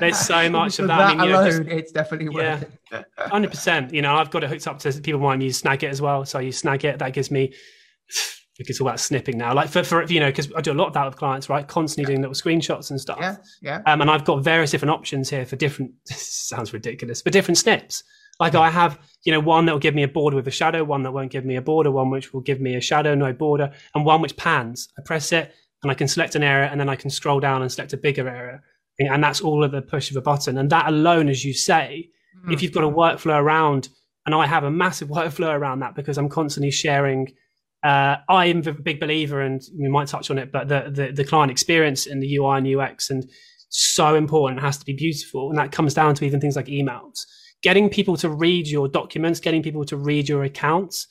[0.00, 0.96] There's so much of that.
[0.96, 3.06] that I mean, alone, just, it's definitely worth yeah, it.
[3.18, 3.92] Hundred percent.
[3.92, 6.38] You know, I've got it hooked up to people might use Snagit as well, so
[6.38, 6.98] I use Snagit.
[6.98, 7.54] That gives me.
[8.58, 9.54] It's all about snipping now.
[9.54, 11.66] Like for, for you know, because I do a lot of that with clients, right?
[11.66, 13.16] Constantly doing little screenshots and stuff.
[13.18, 13.82] Yeah, yeah.
[13.86, 15.92] Um, and I've got various different options here for different.
[16.06, 18.04] sounds ridiculous, but different snips.
[18.38, 20.84] Like I have, you know, one that will give me a border with a shadow,
[20.84, 23.32] one that won't give me a border, one which will give me a shadow, no
[23.32, 24.90] border, and one which pans.
[24.98, 25.52] I press it,
[25.82, 27.96] and I can select an area and then I can scroll down and select a
[27.96, 28.60] bigger area.
[28.98, 30.58] And that's all of the push of a button.
[30.58, 32.10] And that alone, as you say,
[32.46, 32.52] mm.
[32.52, 33.88] if you've got a workflow around,
[34.26, 37.28] and I have a massive workflow around that because I'm constantly sharing.
[37.82, 41.10] Uh, I am a big believer, and we might touch on it, but the, the,
[41.10, 43.28] the client experience in the UI and UX and
[43.70, 44.60] so important.
[44.60, 47.26] It has to be beautiful, and that comes down to even things like emails.
[47.62, 51.08] Getting people to read your documents, getting people to read your accounts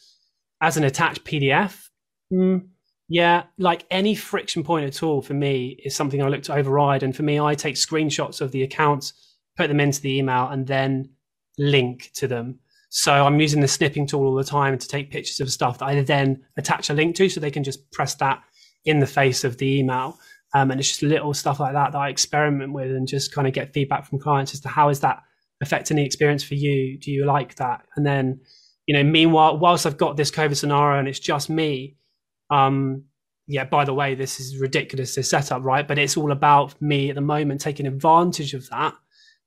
[0.62, 1.90] as an attached PDF.
[2.32, 2.68] Mm,
[3.12, 7.04] yeah, like any friction point at all for me is something I look to override.
[7.04, 9.12] And for me, I take screenshots of the accounts,
[9.58, 11.10] put them into the email, and then
[11.58, 12.60] link to them.
[12.88, 15.88] So I'm using the snipping tool all the time to take pictures of stuff that
[15.88, 18.42] I then attach a link to, so they can just press that
[18.86, 20.18] in the face of the email.
[20.54, 23.46] Um, and it's just little stuff like that that I experiment with and just kind
[23.46, 25.22] of get feedback from clients as to how is that
[25.62, 26.98] affecting the experience for you?
[26.98, 27.86] Do you like that?
[27.98, 28.40] And then,
[28.86, 31.98] you know, meanwhile, whilst I've got this COVID scenario and it's just me,
[32.52, 33.06] um,
[33.48, 35.88] yeah, by the way, this is ridiculous, this setup, right?
[35.88, 38.94] But it's all about me at the moment taking advantage of that.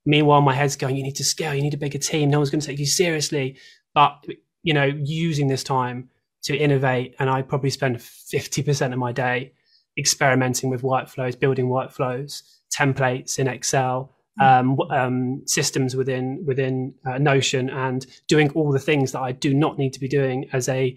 [0.05, 2.29] Meanwhile, my head's going, you need to scale, you need a bigger team.
[2.29, 3.57] No one's going to take you seriously.
[3.93, 4.25] But,
[4.61, 6.09] you know, using this time
[6.43, 9.53] to innovate, and I probably spend 50% of my day
[9.97, 14.43] experimenting with workflows, building workflows, templates in Excel, hmm.
[14.43, 19.53] um, um, systems within within uh, Notion, and doing all the things that I do
[19.53, 20.95] not need to be doing as a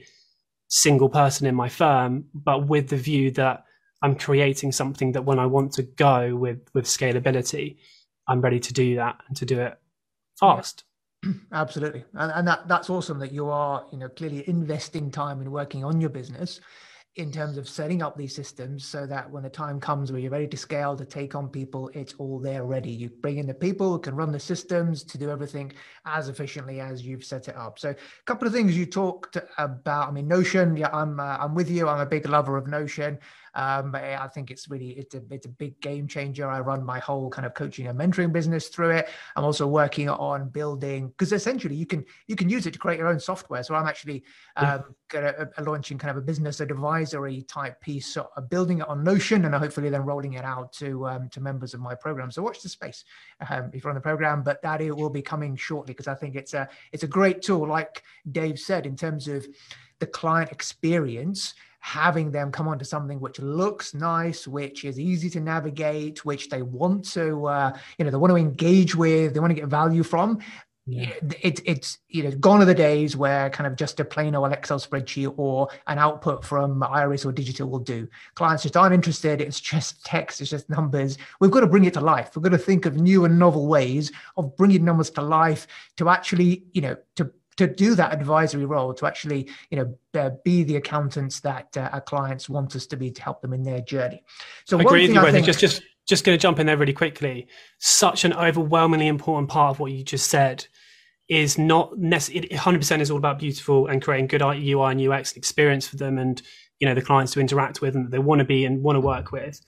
[0.69, 3.65] single person in my firm, but with the view that
[4.03, 7.79] I'm creating something that when I want to go with with scalability,
[8.29, 9.79] I'm ready to do that and to do it
[10.39, 10.85] fast.
[11.53, 15.51] Absolutely, and, and that that's awesome that you are you know clearly investing time in
[15.51, 16.61] working on your business
[17.19, 20.31] in terms of setting up these systems so that when the time comes where you're
[20.31, 22.93] ready to scale to take on people, it's all there ready.
[22.93, 25.73] You bring in the people who can run the systems to do everything
[26.07, 27.81] as efficiently as you've set it up.
[27.81, 30.09] So, a couple of things you talked about.
[30.09, 30.77] I mean, Notion.
[30.77, 31.89] Yeah, I'm uh, I'm with you.
[31.89, 33.19] I'm a big lover of Notion.
[33.59, 36.49] Um, but I think it's really it's a it's a big game changer.
[36.49, 39.09] I run my whole kind of coaching and mentoring business through it.
[39.35, 43.01] I'm also working on building because essentially you can you can use it to create
[43.01, 43.65] your own software.
[43.65, 44.23] So I'm actually
[44.55, 48.89] um, gonna, uh, launching kind of a business advisory type piece, so uh, building it
[48.89, 52.31] on Notion and hopefully then rolling it out to um, to members of my program.
[52.31, 53.03] So watch the space
[53.51, 56.15] um, if you're on the program, but that it will be coming shortly because I
[56.15, 59.45] think it's a it's a great tool, like Dave said, in terms of
[59.99, 65.41] the client experience having them come onto something which looks nice, which is easy to
[65.41, 69.51] navigate, which they want to, uh, you know, they want to engage with, they want
[69.51, 70.39] to get value from.
[70.91, 71.13] Yeah.
[71.43, 74.51] It, it's you know gone are the days where kind of just a plain old
[74.51, 78.09] Excel spreadsheet or an output from Iris or Digita will do.
[78.37, 79.43] Clients just aren't interested.
[79.43, 80.41] It's just text.
[80.41, 81.19] It's just numbers.
[81.41, 82.35] We've got to bring it to life.
[82.35, 85.67] We've got to think of new and novel ways of bringing numbers to life
[85.99, 90.31] to actually you know to to do that advisory role to actually you know uh,
[90.45, 93.63] be the accountants that uh, our clients want us to be to help them in
[93.63, 94.23] their journey.
[94.65, 96.77] So I agree with you, I think, just just just going to jump in there
[96.77, 97.49] really quickly.
[97.79, 100.67] Such an overwhelmingly important part of what you just said
[101.29, 105.87] is not necessarily 100% is all about beautiful and creating good UI and UX experience
[105.87, 106.41] for them and
[106.81, 108.97] you know the clients to interact with and that they want to be and want
[108.97, 109.61] to work with.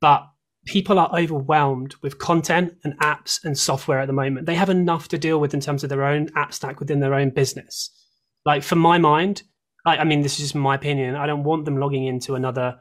[0.00, 0.28] But
[0.64, 4.46] people are overwhelmed with content and apps and software at the moment.
[4.46, 7.14] They have enough to deal with in terms of their own app stack within their
[7.14, 7.90] own business.
[8.46, 9.42] Like for my mind,
[9.86, 11.16] I, I mean, this is just my opinion.
[11.16, 12.76] I don't want them logging into another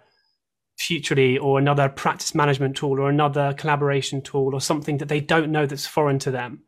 [0.79, 5.51] Futrli or another practice management tool or another collaboration tool or something that they don't
[5.51, 6.63] know that's foreign to them.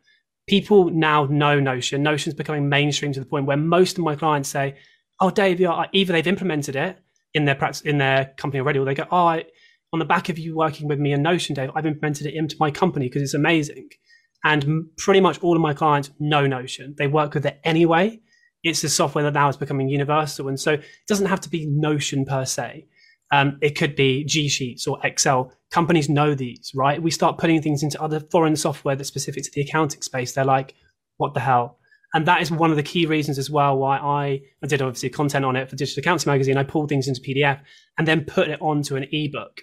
[0.48, 2.04] People now know Notion.
[2.04, 4.76] Notion's becoming mainstream to the point where most of my clients say,
[5.20, 7.00] "Oh, Dave, either they've implemented it
[7.34, 9.42] in their practice in their company already, or they go, "Oh,
[9.96, 12.58] on the back of you working with me in Notion, Dave, I've implemented it into
[12.60, 13.88] my company because it's amazing.
[14.44, 16.96] And pretty much all of my clients know Notion.
[16.98, 18.20] They work with it anyway.
[18.62, 20.50] It's a software that now is becoming universal.
[20.50, 22.88] And so it doesn't have to be Notion per se.
[23.32, 25.54] Um, it could be G Sheets or Excel.
[25.72, 27.02] Companies know these, right?
[27.02, 30.34] We start putting things into other foreign software that's specific to the accounting space.
[30.34, 30.76] They're like,
[31.16, 31.80] what the hell?
[32.14, 35.10] And that is one of the key reasons as well why I, I did obviously
[35.10, 36.58] content on it for Digital Accounting Magazine.
[36.58, 37.62] I pulled things into PDF
[37.98, 39.62] and then put it onto an ebook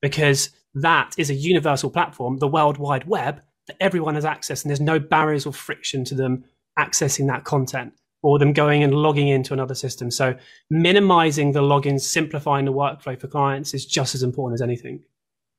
[0.00, 4.70] because that is a universal platform, the World Wide Web, that everyone has access and
[4.70, 6.44] there's no barriers or friction to them
[6.78, 10.10] accessing that content or them going and logging into another system.
[10.10, 10.36] So
[10.68, 15.02] minimizing the logins, simplifying the workflow for clients is just as important as anything.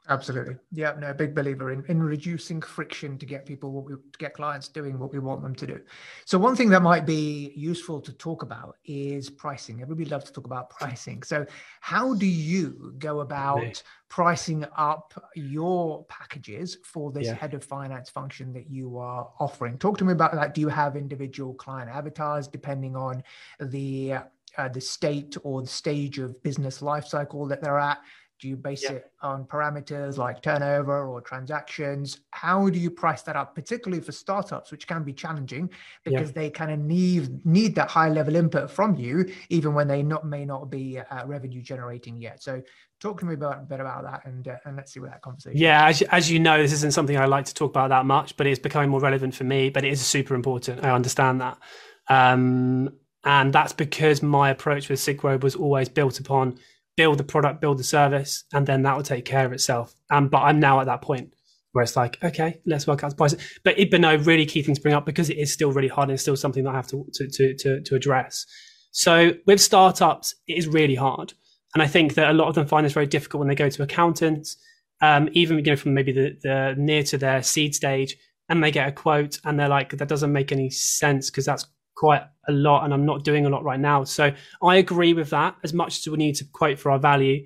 [0.10, 0.56] Absolutely.
[0.72, 4.34] Yeah, no, big believer in, in reducing friction to get people what we to get
[4.34, 5.80] clients doing what we want them to do.
[6.26, 9.82] So one thing that might be useful to talk about is pricing.
[9.82, 11.22] Everybody loves to talk about pricing.
[11.22, 11.46] So
[11.82, 17.36] how do you go about pricing up your packages for this yeah.
[17.36, 19.78] head of finance function that you are offering?
[19.78, 20.56] Talk to me about that.
[20.56, 23.24] Do you have individual client avatars depending on
[23.60, 24.16] the
[24.58, 28.00] uh, the state or the stage of business lifecycle that they're at?
[28.42, 28.94] Do you base yeah.
[28.94, 32.22] it on parameters like turnover or transactions?
[32.32, 35.70] How do you price that up, particularly for startups, which can be challenging
[36.04, 36.34] because yeah.
[36.34, 40.26] they kind of need need that high level input from you, even when they not
[40.26, 42.42] may not be uh, revenue generating yet.
[42.42, 42.64] So,
[43.00, 45.22] talk to me about a bit about that, and uh, and let's see where that
[45.22, 45.60] conversation.
[45.60, 48.36] Yeah, as, as you know, this isn't something I like to talk about that much,
[48.38, 49.70] but it's becoming more relevant for me.
[49.70, 50.84] But it is super important.
[50.84, 51.60] I understand that.
[52.08, 52.92] Um,
[53.24, 56.58] and that's because my approach with SigGrowth was always built upon
[56.98, 59.96] build the product, build the service, and then that will take care of itself.
[60.10, 61.34] Um, but I'm now at that point
[61.72, 63.36] where it's like, okay, let's work out the price.
[63.64, 65.88] But it, but no, really key thing to bring up because it is still really
[65.88, 68.46] hard and it's still something that I have to to to to, to address.
[68.92, 71.34] So with startups, it is really hard,
[71.74, 73.70] and I think that a lot of them find this very difficult when they go
[73.70, 74.58] to accountants,
[75.02, 78.18] um, even you know from maybe the, the near to their seed stage,
[78.50, 81.66] and they get a quote and they're like, that doesn't make any sense because that's
[81.96, 84.04] quite a lot and I'm not doing a lot right now.
[84.04, 87.46] So I agree with that as much as we need to quote for our value.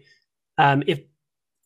[0.57, 1.01] Um, if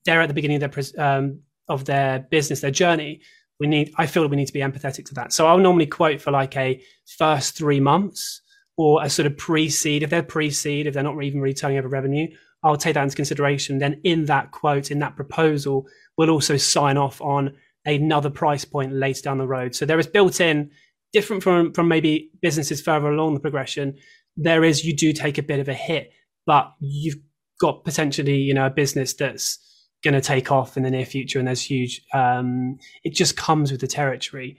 [0.05, 3.21] they're at the beginning of their, um, of their business, their journey,
[3.59, 5.33] we need, I feel we need to be empathetic to that.
[5.33, 6.81] So I'll normally quote for like a
[7.17, 8.41] first three months
[8.77, 10.01] or a sort of pre-seed.
[10.01, 12.27] If they're pre-seed, if they're not even really turning over revenue,
[12.63, 13.77] I'll take that into consideration.
[13.77, 15.85] Then in that quote, in that proposal,
[16.17, 17.53] we'll also sign off on
[17.85, 19.75] another price point later down the road.
[19.75, 20.71] So there is built in
[21.13, 23.95] different from from maybe businesses further along the progression
[24.38, 26.12] there is you do take a bit of a hit
[26.45, 27.17] but you've
[27.60, 29.60] got potentially you know a business that's
[30.04, 33.72] going to take off in the near future and there's huge um, it just comes
[33.72, 34.58] with the territory.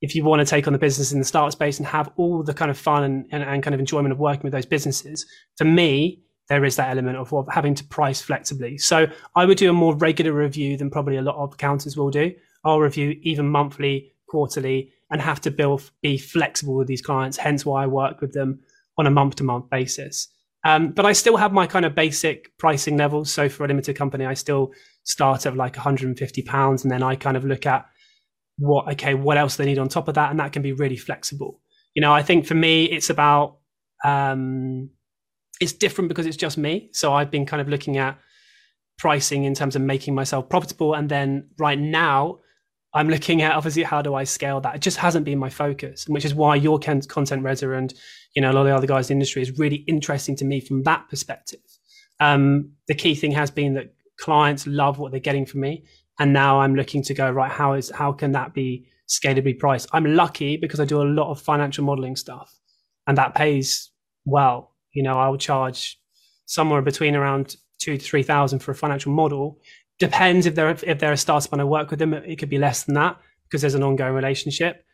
[0.00, 2.42] If you want to take on the business in the startup space and have all
[2.42, 5.26] the kind of fun and, and, and kind of enjoyment of working with those businesses
[5.56, 8.76] for me there is that element of, of having to price flexibly.
[8.76, 12.10] So i would do a more regular review than probably a lot of accountants will
[12.10, 12.34] do.
[12.64, 17.36] I'll review even monthly quarterly and have to build, be flexible with these clients.
[17.36, 18.60] Hence why I work with them
[18.96, 20.28] on a month to month basis.
[20.64, 23.32] Um, but I still have my kind of basic pricing levels.
[23.32, 24.72] So for a limited company, I still
[25.04, 27.86] start at like 150 pounds, and then I kind of look at
[28.58, 30.96] what okay, what else they need on top of that, and that can be really
[30.96, 31.60] flexible.
[31.94, 33.58] You know, I think for me, it's about
[34.04, 34.90] um,
[35.60, 36.90] it's different because it's just me.
[36.92, 38.18] So I've been kind of looking at
[38.98, 42.40] pricing in terms of making myself profitable, and then right now
[42.92, 44.74] I'm looking at obviously how do I scale that.
[44.74, 47.94] It just hasn't been my focus, which is why your content Reza and
[48.34, 50.44] you know a lot of the other guys in the industry is really interesting to
[50.44, 51.60] me from that perspective.
[52.18, 55.84] Um, the key thing has been that clients love what they're getting from me,
[56.18, 57.50] and now I'm looking to go right.
[57.50, 59.88] How is how can that be scalably priced?
[59.92, 62.58] I'm lucky because I do a lot of financial modeling stuff,
[63.06, 63.90] and that pays
[64.24, 64.74] well.
[64.92, 66.00] You know, I'll charge
[66.46, 69.58] somewhere between around two to three thousand for a financial model
[70.00, 72.58] Depends if they're if they're a startup and I work with them, it could be
[72.58, 74.84] less than that because there's an ongoing relationship.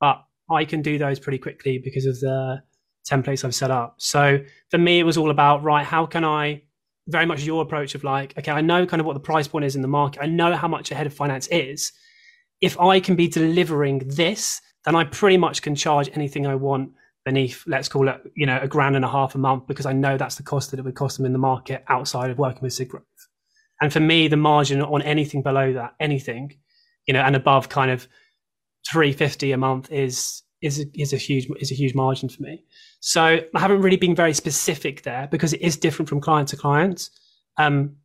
[0.00, 2.62] But I can do those pretty quickly because of the
[3.08, 3.94] templates I've set up.
[3.98, 5.84] So for me, it was all about right.
[5.84, 6.62] How can I
[7.08, 9.64] very much your approach of like, okay, I know kind of what the price point
[9.64, 10.22] is in the market.
[10.22, 11.92] I know how much ahead of finance is.
[12.60, 16.92] If I can be delivering this, then I pretty much can charge anything I want
[17.24, 19.92] beneath, let's call it, you know, a grand and a half a month because I
[19.92, 22.62] know that's the cost that it would cost them in the market outside of working
[22.62, 23.02] with SigGrowth.
[23.80, 26.56] And for me, the margin on anything below that, anything,
[27.06, 28.08] you know, and above kind of
[28.90, 32.64] 350 a month is is is a huge is a huge margin for me.
[33.00, 36.56] So I haven't really been very specific there because it is different from client to
[36.56, 37.10] client.
[37.58, 37.96] Um,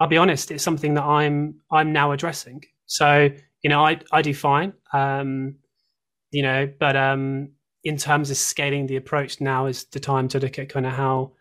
[0.00, 2.64] I'll be honest, it's something that I'm I'm now addressing.
[2.86, 3.30] So
[3.62, 4.72] you know, I I do fine.
[4.92, 5.56] Um,
[6.30, 7.50] you know, but um,
[7.84, 10.92] in terms of scaling the approach, now is the time to look at kind of
[10.92, 11.32] how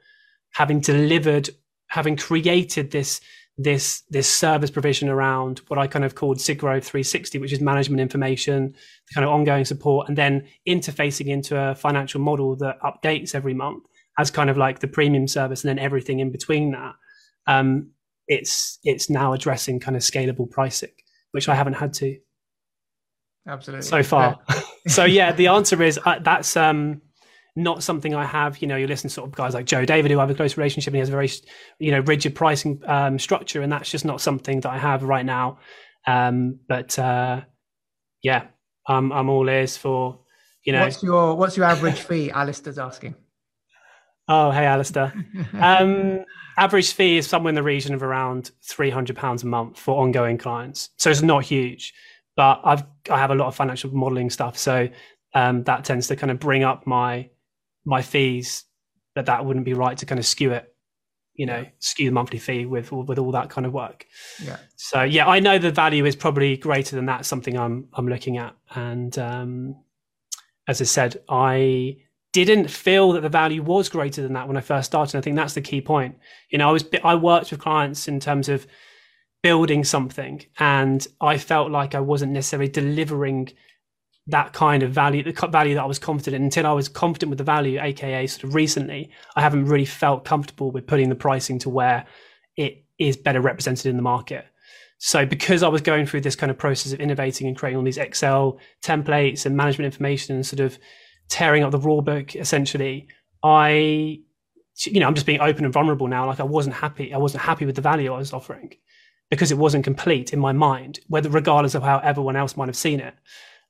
[0.52, 1.50] having delivered,
[1.88, 3.20] having created this
[3.58, 8.02] this this service provision around what I kind of called SigGrowth 360, which is management
[8.02, 8.74] information,
[9.08, 13.54] the kind of ongoing support, and then interfacing into a financial model that updates every
[13.54, 13.84] month
[14.18, 16.96] as kind of like the premium service, and then everything in between that.
[17.46, 17.92] Um,
[18.28, 20.92] it's it's now addressing kind of scalable pricing,
[21.32, 22.18] which I haven't had to.
[23.48, 23.86] Absolutely.
[23.86, 24.40] So far.
[24.86, 27.02] So yeah, the answer is uh, that's um,
[27.56, 28.62] not something I have.
[28.62, 30.58] You know, you listen to sort of guys like Joe David who have a close
[30.58, 31.30] relationship and he has a very,
[31.80, 35.26] you know, rigid pricing um, structure, and that's just not something that I have right
[35.26, 35.60] now.
[36.08, 37.42] Um, but uh,
[38.22, 38.46] yeah,
[38.88, 40.20] I'm I'm all ears for
[40.66, 40.82] you know.
[40.82, 42.32] What's your what's your average fee?
[42.32, 43.16] Alistair's asking.
[44.28, 45.14] Oh, hey, Alistair.
[45.60, 46.24] um,
[46.58, 50.02] average fee is somewhere in the region of around three hundred pounds a month for
[50.02, 51.94] ongoing clients, so it's not huge.
[52.36, 54.90] But I've I have a lot of financial modeling stuff, so
[55.34, 57.30] um, that tends to kind of bring up my
[57.86, 58.66] my fees.
[59.16, 60.74] But that wouldn't be right to kind of skew it,
[61.36, 64.06] you know, skew the monthly fee with with all that kind of work.
[64.44, 64.58] Yeah.
[64.76, 67.26] So yeah, I know the value is probably greater than that.
[67.26, 69.76] Something I'm I'm looking at, and um,
[70.68, 71.98] as I said, I
[72.34, 75.18] didn't feel that the value was greater than that when I first started.
[75.18, 76.18] I think that's the key point.
[76.50, 78.66] You know, I was I worked with clients in terms of
[79.44, 83.50] building something, and I felt like I wasn't necessarily delivering
[84.28, 87.30] that kind of value, the value that I was confident in, until I was confident
[87.30, 91.16] with the value, aka sort of recently, I haven't really felt comfortable with putting the
[91.16, 92.06] pricing to where
[92.56, 94.46] it is better represented in the market.
[94.98, 97.84] So because I was going through this kind of process of innovating and creating all
[97.84, 100.80] these Excel templates and management information and sort of
[101.28, 103.08] tearing up the raw book essentially,
[103.44, 104.22] I
[104.86, 106.26] you know, I'm just being open and vulnerable now.
[106.26, 107.14] Like I wasn't happy.
[107.14, 108.74] I wasn't happy with the value I was offering
[109.30, 112.76] because it wasn't complete in my mind, whether regardless of how everyone else might have
[112.76, 113.14] seen it.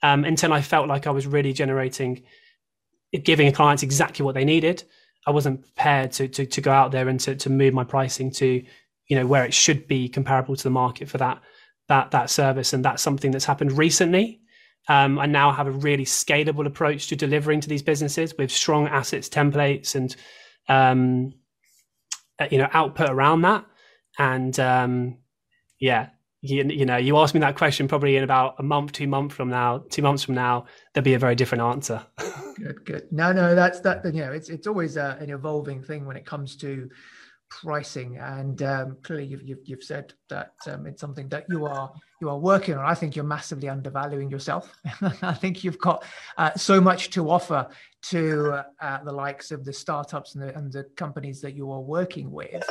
[0.04, 2.24] Um, until I felt like I was really generating,
[3.24, 4.84] giving clients exactly what they needed.
[5.26, 8.30] I wasn't prepared to to, to go out there and to, to move my pricing
[8.32, 8.64] to,
[9.08, 11.42] you know, where it should be comparable to the market for that
[11.88, 12.74] that that service.
[12.74, 14.42] And that's something that's happened recently.
[14.90, 18.88] Um, I now have a really scalable approach to delivering to these businesses with strong
[18.88, 20.14] assets templates and
[20.68, 21.34] um,
[22.40, 23.66] uh, you know output around that.
[24.20, 25.18] And um,
[25.80, 26.10] yeah,
[26.44, 29.34] you, you, know, you ask me that question probably in about a month, two months
[29.34, 32.06] from now, two months from now, there'll be a very different answer.
[32.58, 33.08] good, good.
[33.12, 34.04] No, no, that's that.
[34.06, 36.90] You know, it's it's always a, uh, an evolving thing when it comes to
[37.62, 41.94] pricing and um, clearly you've, you've, you've, said that um, it's something that you are
[42.20, 44.76] you are working on i think you're massively undervaluing yourself
[45.22, 46.04] i think you've got
[46.40, 47.68] uh, so much to offer
[48.02, 51.82] to uh, the likes of the startups and the, and the companies that you are
[51.82, 52.68] working with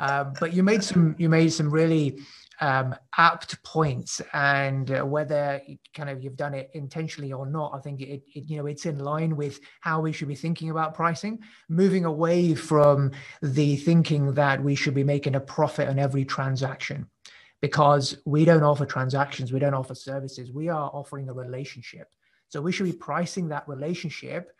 [0.00, 2.18] um, but you made some you made some really
[2.60, 5.60] um, apt points and uh, whether
[5.94, 8.86] kind of you've done it intentionally or not i think it, it, you know it's
[8.86, 11.38] in line with how we should be thinking about pricing.
[11.68, 13.12] Moving away from
[13.42, 17.06] the thinking that we should be making a profit on every transaction
[17.60, 22.08] because we don't offer transactions we don't offer services we are offering a relationship.
[22.48, 24.52] So we should be pricing that relationship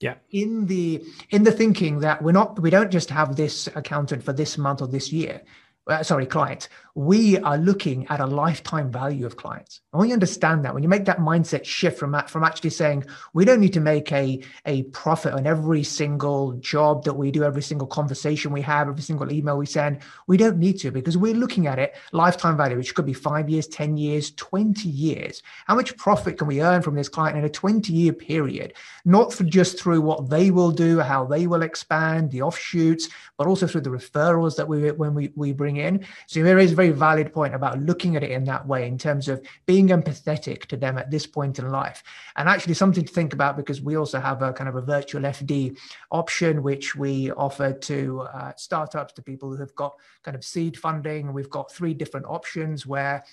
[0.00, 0.14] yeah.
[0.30, 4.32] in the in the thinking that we're not we don't just have this accountant for
[4.32, 5.42] this month or this year
[5.86, 9.80] uh, sorry, clients, we are looking at a lifetime value of clients.
[9.92, 13.04] And when you understand that, when you make that mindset shift from from actually saying
[13.32, 17.42] we don't need to make a, a profit on every single job that we do,
[17.42, 21.18] every single conversation we have, every single email we send, we don't need to because
[21.18, 25.42] we're looking at it lifetime value, which could be five years, 10 years, 20 years.
[25.66, 28.74] How much profit can we earn from this client in a 20 year period?
[29.04, 33.48] Not for just through what they will do, how they will expand, the offshoots, but
[33.48, 36.04] also through the referrals that we when we, we bring in.
[36.26, 38.98] So there is a very valid point about looking at it in that way in
[38.98, 42.02] terms of being empathetic to them at this point in life.
[42.36, 45.22] And actually something to think about because we also have a kind of a virtual
[45.22, 45.78] FD
[46.10, 50.76] option, which we offer to uh, startups, to people who have got kind of seed
[50.76, 51.32] funding.
[51.32, 53.24] We've got three different options where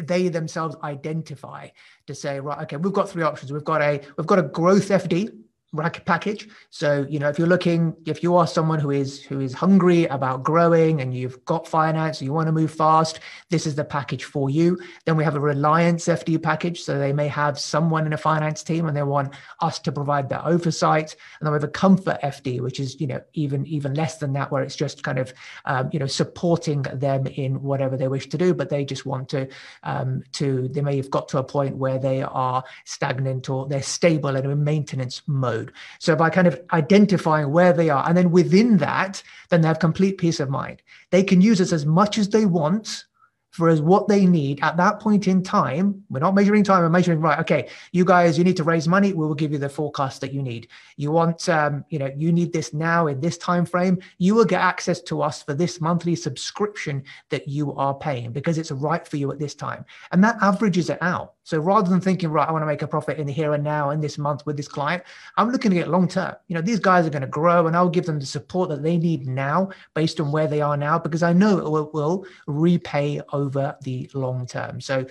[0.00, 1.68] they themselves identify
[2.06, 4.88] to say right okay we've got three options we've got a we've got a growth
[4.88, 5.36] fd
[5.76, 6.48] package.
[6.70, 10.06] So you know if you're looking if you are someone who is who is hungry
[10.06, 14.24] about growing and you've got finance you want to move fast this is the package
[14.24, 14.78] for you.
[15.04, 16.80] Then we have a reliance fd package.
[16.80, 20.30] So they may have someone in a finance team and they want us to provide
[20.30, 21.14] that oversight.
[21.38, 24.32] And then we have a comfort fd which is you know even even less than
[24.32, 25.34] that where it's just kind of
[25.66, 29.28] um, you know supporting them in whatever they wish to do but they just want
[29.28, 29.46] to
[29.82, 33.82] um, to they may have got to a point where they are stagnant or they're
[33.82, 35.57] stable and in maintenance mode
[35.98, 39.78] So by kind of identifying where they are, and then within that, then they have
[39.78, 40.82] complete peace of mind.
[41.10, 43.04] They can use us as much as they want
[43.50, 46.04] for us what they need at that point in time.
[46.10, 47.38] We're not measuring time, we're measuring right.
[47.40, 49.12] Okay, you guys, you need to raise money.
[49.12, 50.68] We will give you the forecast that you need.
[50.96, 53.98] You want, um, you know, you need this now in this time frame.
[54.18, 58.58] You will get access to us for this monthly subscription that you are paying because
[58.58, 61.34] it's right for you at this time, and that averages it out.
[61.48, 63.64] So rather than thinking, right, I want to make a profit in the here and
[63.64, 65.02] now in this month with this client,
[65.38, 66.34] I'm looking at it long term.
[66.48, 68.82] You know, these guys are going to grow, and I'll give them the support that
[68.82, 72.26] they need now based on where they are now because I know it will, will
[72.46, 74.80] repay over the long term.
[74.80, 75.06] So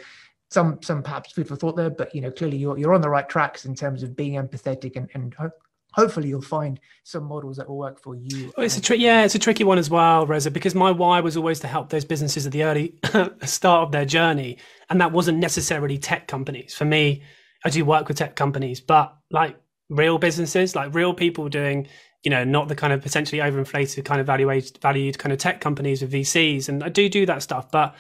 [0.50, 3.10] some some perhaps food for thought there, but you know clearly you're you're on the
[3.10, 5.36] right tracks in terms of being empathetic and and
[5.98, 8.54] hopefully you'll find some models that will work for you.
[8.56, 11.20] Well, it's a trick, yeah, it's a tricky one as well, Reza, because my why
[11.22, 12.94] was always to help those businesses at the early
[13.44, 14.58] start of their journey,
[14.90, 16.76] and that wasn't necessarily tech companies.
[16.76, 17.24] For me,
[17.66, 19.58] I do work with tech companies, but like
[19.90, 21.88] real businesses, like real people doing,
[22.24, 25.62] you know, not the kind of potentially overinflated kind of valued valued kind of tech
[25.62, 27.96] companies with VCs, and I do do that stuff, but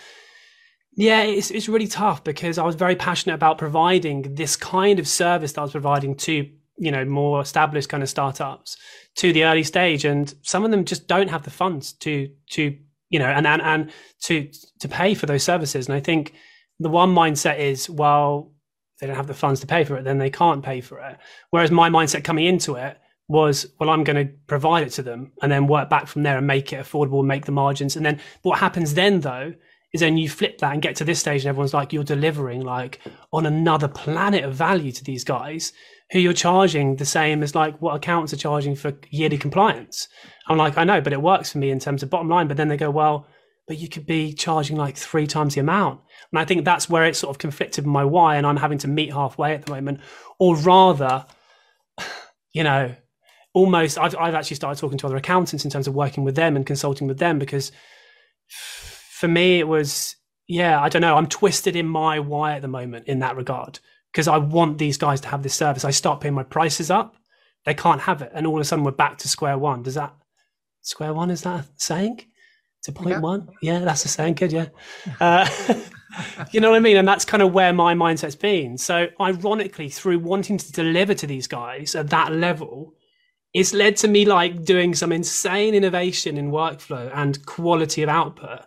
[0.97, 5.07] yeah, it's it's really tough because I was very passionate about providing this kind of
[5.07, 6.49] service that I was providing to
[6.80, 8.78] you know more established kind of startups
[9.18, 12.76] to the early stage, and some of them just don't have the funds to to
[13.09, 13.91] you know and and and
[14.24, 14.49] to
[14.80, 15.88] to pay for those services.
[15.88, 16.34] And I think
[16.80, 18.51] the one mindset is well
[18.99, 21.18] they don't have the funds to pay for it, then they can't pay for it.
[21.51, 22.97] Whereas my mindset coming into it
[23.28, 26.38] was, well, I'm going to provide it to them and then work back from there
[26.38, 27.95] and make it affordable make the margins.
[27.95, 29.53] And then what happens then though
[29.93, 32.61] is then you flip that and get to this stage and everyone's like you're delivering
[32.61, 32.99] like
[33.32, 35.73] on another planet of value to these guys
[36.11, 40.07] who you're charging the same as like what accountants are charging for yearly compliance.
[40.47, 42.47] I'm like i know but it works for me in terms of bottom line.
[42.47, 43.28] But then they go well
[43.67, 45.99] but you could be charging like three times the amount.
[46.32, 48.78] And i think that's where it's sort of conflicted with my why and i'm having
[48.80, 49.99] to meet halfway at the moment.
[50.39, 51.25] Or rather
[52.53, 52.95] you know
[53.58, 56.55] almost I've, I've actually started talking to other accountants in terms of working with them
[56.55, 57.72] and consulting with them because
[58.47, 60.16] for me, it was,
[60.47, 61.18] yeah, I don't know.
[61.18, 63.80] I'm twisted in my why at the moment in that regard
[64.12, 65.84] because I want these guys to have this service.
[65.84, 67.18] I start putting my prices up,
[67.66, 68.32] they can't have it.
[68.36, 69.82] And all of a sudden, we're back to square one.
[69.82, 70.14] Does that,
[70.82, 72.22] square one, is that a saying?
[72.84, 73.20] To point yeah.
[73.20, 73.49] one?
[73.64, 74.36] Yeah, that's a saying.
[74.36, 74.68] Good, yeah.
[75.20, 75.49] Uh,
[76.51, 76.97] you know what I mean?
[76.97, 78.78] And that's kind of where my mindset's been.
[78.78, 82.93] So, ironically, through wanting to deliver to these guys at that level,
[83.53, 88.61] it's led to me like doing some insane innovation in workflow and quality of output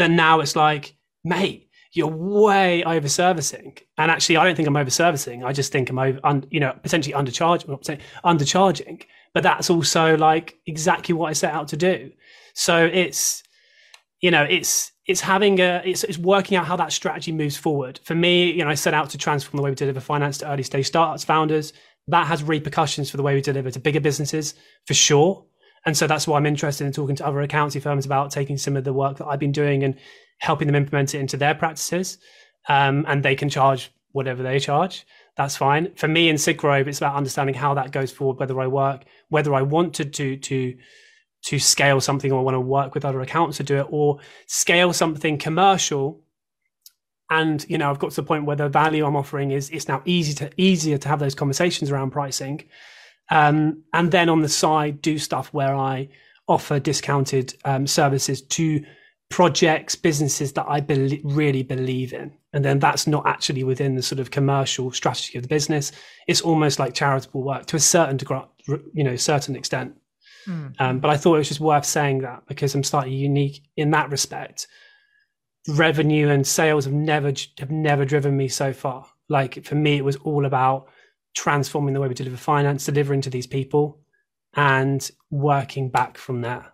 [0.00, 3.76] then now it's like, mate, you're way over servicing.
[3.98, 5.44] And actually, I don't think I'm over servicing.
[5.44, 9.04] I just think I'm over, un, you know, potentially undercharging, undercharging.
[9.34, 12.12] But that's also like exactly what I set out to do.
[12.54, 13.42] So it's,
[14.20, 18.00] you know, it's it's having a it's, it's working out how that strategy moves forward.
[18.04, 20.50] For me, you know, I set out to transform the way we deliver finance to
[20.50, 21.72] early stage startups founders.
[22.10, 24.54] That has repercussions for the way we deliver to bigger businesses,
[24.86, 25.44] for sure.
[25.86, 28.76] And so that's why I'm interested in talking to other accounting firms about taking some
[28.76, 29.96] of the work that I've been doing and
[30.38, 32.18] helping them implement it into their practices.
[32.68, 35.06] Um, and they can charge whatever they charge.
[35.36, 35.94] That's fine.
[35.94, 39.54] For me in SigGrowth, it's about understanding how that goes forward, whether I work, whether
[39.54, 40.76] I wanted to to
[41.42, 44.18] to scale something or I want to work with other accountants to do it, or
[44.46, 46.20] scale something commercial.
[47.30, 49.88] And you know, I've got to the point where the value I'm offering is it's
[49.88, 52.64] now easy to easier to have those conversations around pricing
[53.30, 56.08] um, and then on the side, do stuff where I
[56.48, 58.84] offer discounted um, services to
[59.28, 62.32] projects, businesses that I be- really believe in.
[62.52, 65.92] And then that's not actually within the sort of commercial strategy of the business.
[66.26, 68.40] It's almost like charitable work to a certain degree,
[68.92, 69.96] you know, certain extent.
[70.48, 70.80] Mm.
[70.80, 73.92] Um, but I thought it was just worth saying that because I'm slightly unique in
[73.92, 74.66] that respect.
[75.68, 79.06] Revenue and sales have never have never driven me so far.
[79.28, 80.88] Like for me, it was all about
[81.34, 84.00] transforming the way we deliver finance, delivering to these people,
[84.54, 86.72] and working back from there.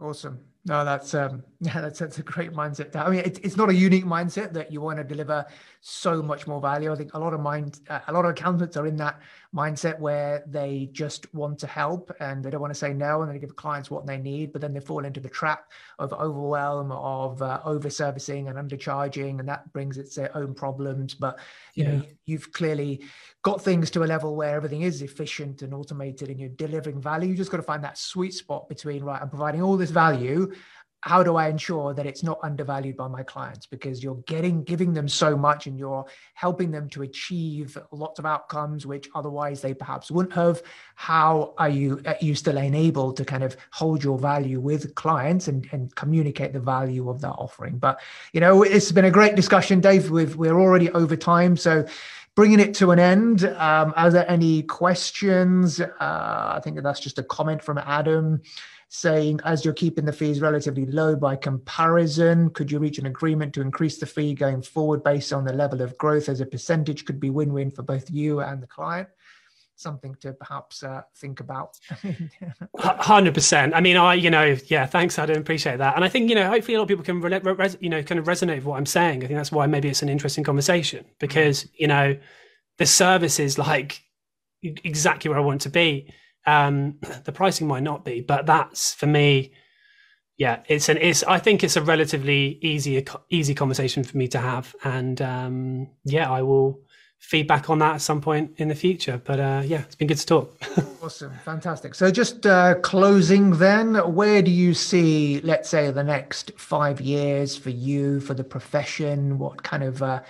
[0.00, 0.40] Awesome.
[0.64, 2.94] No, that's um, yeah, that's that's a great mindset.
[2.94, 5.44] I mean, it's it's not a unique mindset that you want to deliver
[5.80, 6.92] so much more value.
[6.92, 9.20] I think a lot of mind, uh, a lot of accountants are in that
[9.52, 13.34] mindset where they just want to help and they don't want to say no, and
[13.34, 16.92] they give clients what they need, but then they fall into the trap of overwhelm,
[16.92, 21.14] of uh, over servicing and undercharging, and that brings its own problems.
[21.14, 21.40] But
[21.74, 21.90] you yeah.
[21.90, 23.02] know, you've clearly
[23.42, 27.30] got things to a level where everything is efficient and automated, and you're delivering value.
[27.30, 30.52] You just got to find that sweet spot between right, I'm providing all this value
[31.02, 33.66] how do I ensure that it's not undervalued by my clients?
[33.66, 38.26] Because you're getting giving them so much and you're helping them to achieve lots of
[38.26, 40.62] outcomes which otherwise they perhaps wouldn't have.
[40.96, 45.48] How are you are you still enabled to kind of hold your value with clients
[45.48, 47.78] and, and communicate the value of that offering?
[47.78, 48.00] But
[48.32, 50.10] you know, it's been a great discussion, Dave.
[50.10, 51.56] We've we're already over time.
[51.56, 51.86] So
[52.34, 53.44] bringing it to an end.
[53.44, 55.80] Um, are there any questions?
[55.80, 58.42] Uh, I think that's just a comment from Adam
[58.88, 63.52] saying, as you're keeping the fees relatively low by comparison, could you reach an agreement
[63.54, 67.04] to increase the fee going forward based on the level of growth as a percentage
[67.04, 69.08] could be win win for both you and the client?
[69.76, 71.78] Something to perhaps uh, think about.
[72.78, 73.74] Hundred percent.
[73.74, 74.86] I mean, I, you know, yeah.
[74.86, 77.04] Thanks, I don't appreciate that, and I think you know, hopefully, a lot of people
[77.04, 79.22] can, re- res- you know, kind of resonate with what I'm saying.
[79.22, 82.18] I think that's why maybe it's an interesting conversation because you know,
[82.78, 84.02] the service is like
[84.62, 86.12] exactly where I want to be
[86.48, 89.52] um, the pricing might not be, but that's for me,
[90.36, 91.22] yeah, it's an it's.
[91.24, 96.30] I think it's a relatively easy easy conversation for me to have, and um, yeah,
[96.30, 96.80] I will
[97.18, 99.20] feedback on that at some point in the future.
[99.22, 100.56] But uh, yeah, it's been good to talk.
[101.02, 101.96] awesome, fantastic.
[101.96, 107.56] So just uh, closing, then, where do you see, let's say, the next five years
[107.56, 109.38] for you for the profession?
[109.38, 110.22] What kind of uh,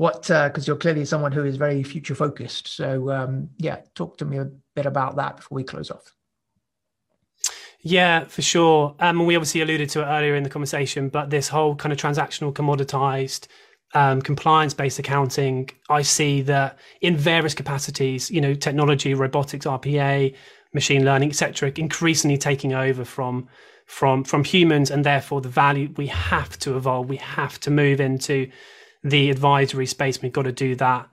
[0.00, 2.68] what because uh, you're clearly someone who is very future focused.
[2.68, 6.14] So um, yeah, talk to me a bit about that before we close off.
[7.82, 8.94] Yeah, for sure.
[8.98, 11.98] Um, we obviously alluded to it earlier in the conversation, but this whole kind of
[11.98, 13.48] transactional, commoditized,
[13.92, 20.34] um, compliance-based accounting, I see that in various capacities, you know, technology, robotics, RPA,
[20.72, 23.48] machine learning, etc., increasingly taking over from
[23.84, 27.10] from from humans, and therefore the value we have to evolve.
[27.10, 28.50] We have to move into
[29.02, 30.20] the advisory space.
[30.20, 31.08] We've got to do that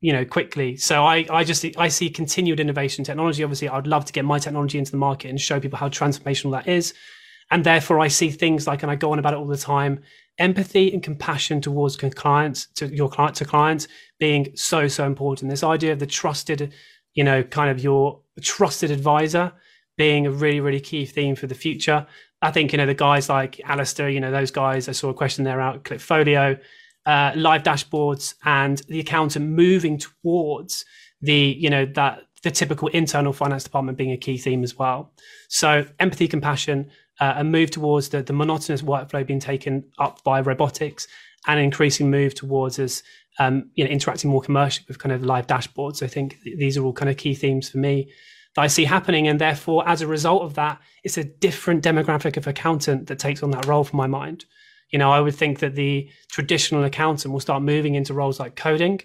[0.00, 0.76] you know quickly.
[0.76, 3.44] So i i just i see continued innovation technology.
[3.44, 6.52] Obviously i'd love to get my technology into the market and show people how transformational
[6.52, 6.94] that is.
[7.50, 10.00] And therefore i see things like and i go on about it all the time
[10.38, 13.88] empathy and compassion towards clients to your client to clients
[14.18, 15.50] being so so important.
[15.50, 16.72] This idea of the trusted
[17.14, 19.52] you know kind of your trusted advisor
[19.98, 22.06] being a really really key theme for the future.
[22.40, 25.14] I think you know the guys like alistair you know those guys i saw a
[25.14, 26.58] question there out clickfolio
[27.10, 30.84] uh, live dashboards and the accountant moving towards
[31.20, 35.12] the you know that the typical internal finance department being a key theme as well.
[35.48, 36.88] So empathy, compassion,
[37.18, 41.08] uh, a move towards the, the monotonous workflow being taken up by robotics,
[41.48, 43.02] and an increasing move towards us
[43.40, 46.04] um, you know interacting more commercially with kind of live dashboards.
[46.04, 48.12] I think these are all kind of key themes for me
[48.54, 52.36] that I see happening, and therefore as a result of that, it's a different demographic
[52.36, 54.44] of accountant that takes on that role for my mind.
[54.90, 58.56] You know, I would think that the traditional accountant will start moving into roles like
[58.56, 59.00] coding,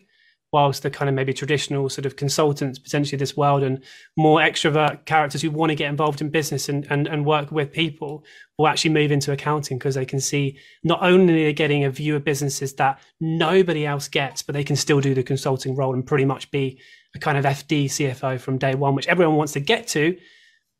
[0.55, 3.83] whilst the kind of maybe traditional sort of consultants, potentially this world, and
[4.15, 7.73] more extrovert characters who want to get involved in business and, and, and work with
[7.73, 8.23] people
[8.57, 12.15] will actually move into accounting because they can see not only they're getting a view
[12.15, 16.07] of businesses that nobody else gets, but they can still do the consulting role and
[16.07, 16.79] pretty much be
[17.15, 20.17] a kind of FD CFO from day one, which everyone wants to get to,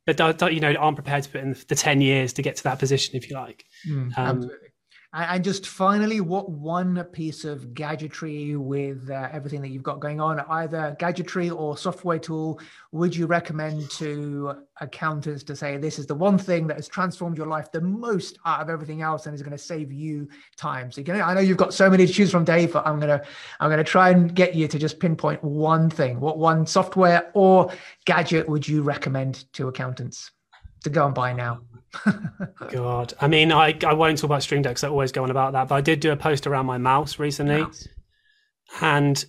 [0.05, 2.79] but you know aren't prepared to put in the 10 years to get to that
[2.79, 3.65] position if you like.
[3.85, 4.69] Mm, um, absolutely
[5.17, 10.19] and just finally, what one piece of gadgetry with uh, everything that you've got going
[10.19, 12.59] on, either gadgetry or software tool,
[12.91, 17.37] would you recommend to accountants to say this is the one thing that has transformed
[17.37, 20.91] your life the most out of everything else and is going to save you time?
[20.91, 23.21] So, I know you've got so many to choose from, Dave, but I'm gonna
[23.61, 26.19] I'm gonna try and get you to just pinpoint one thing.
[26.19, 27.71] What one software or
[28.03, 30.31] gadget would you recommend to accountants
[30.83, 31.61] to go and buy now?
[32.71, 34.83] God, I mean, I, I won't talk about Stream Decks.
[34.83, 37.19] I always go on about that, but I did do a post around my mouse
[37.19, 37.87] recently, mouse.
[38.81, 39.25] and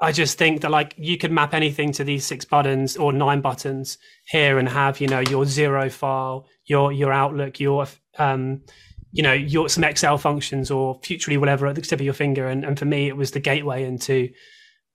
[0.00, 3.40] I just think that like you could map anything to these six buttons or nine
[3.40, 3.96] buttons
[4.26, 7.86] here and have you know your Xero file, your your Outlook, your
[8.18, 8.62] um,
[9.12, 12.48] you know your some Excel functions or Futrli whatever at the tip of your finger.
[12.48, 14.30] And, and for me, it was the gateway into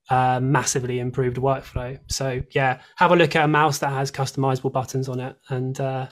[0.10, 2.00] uh, massively improved workflow.
[2.08, 5.80] So yeah, have a look at a mouse that has customizable buttons on it, and
[5.80, 6.08] uh,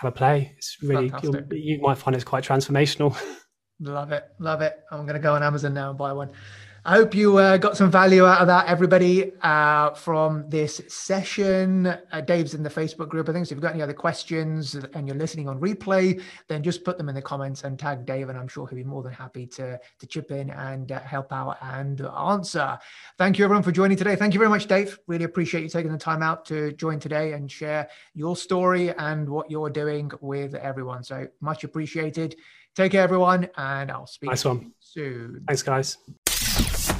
[0.00, 0.54] have a play.
[0.56, 1.12] It's really
[1.50, 3.16] you might find it's quite transformational.
[3.82, 4.74] Love it, love it.
[4.90, 6.32] I'm going to go on Amazon now and buy one.
[6.82, 11.86] I hope you uh, got some value out of that, everybody, uh, from this session.
[11.86, 13.46] Uh, Dave's in the Facebook group, I think.
[13.46, 16.96] So if you've got any other questions and you're listening on replay, then just put
[16.96, 19.46] them in the comments and tag Dave, and I'm sure he'll be more than happy
[19.48, 22.78] to, to chip in and uh, help out and answer.
[23.18, 24.16] Thank you, everyone, for joining today.
[24.16, 24.98] Thank you very much, Dave.
[25.06, 29.28] Really appreciate you taking the time out to join today and share your story and
[29.28, 31.02] what you're doing with everyone.
[31.02, 32.36] So much appreciated.
[32.74, 34.72] Take care, everyone, and I'll speak nice one.
[34.78, 35.44] soon.
[35.46, 35.98] Thanks, guys.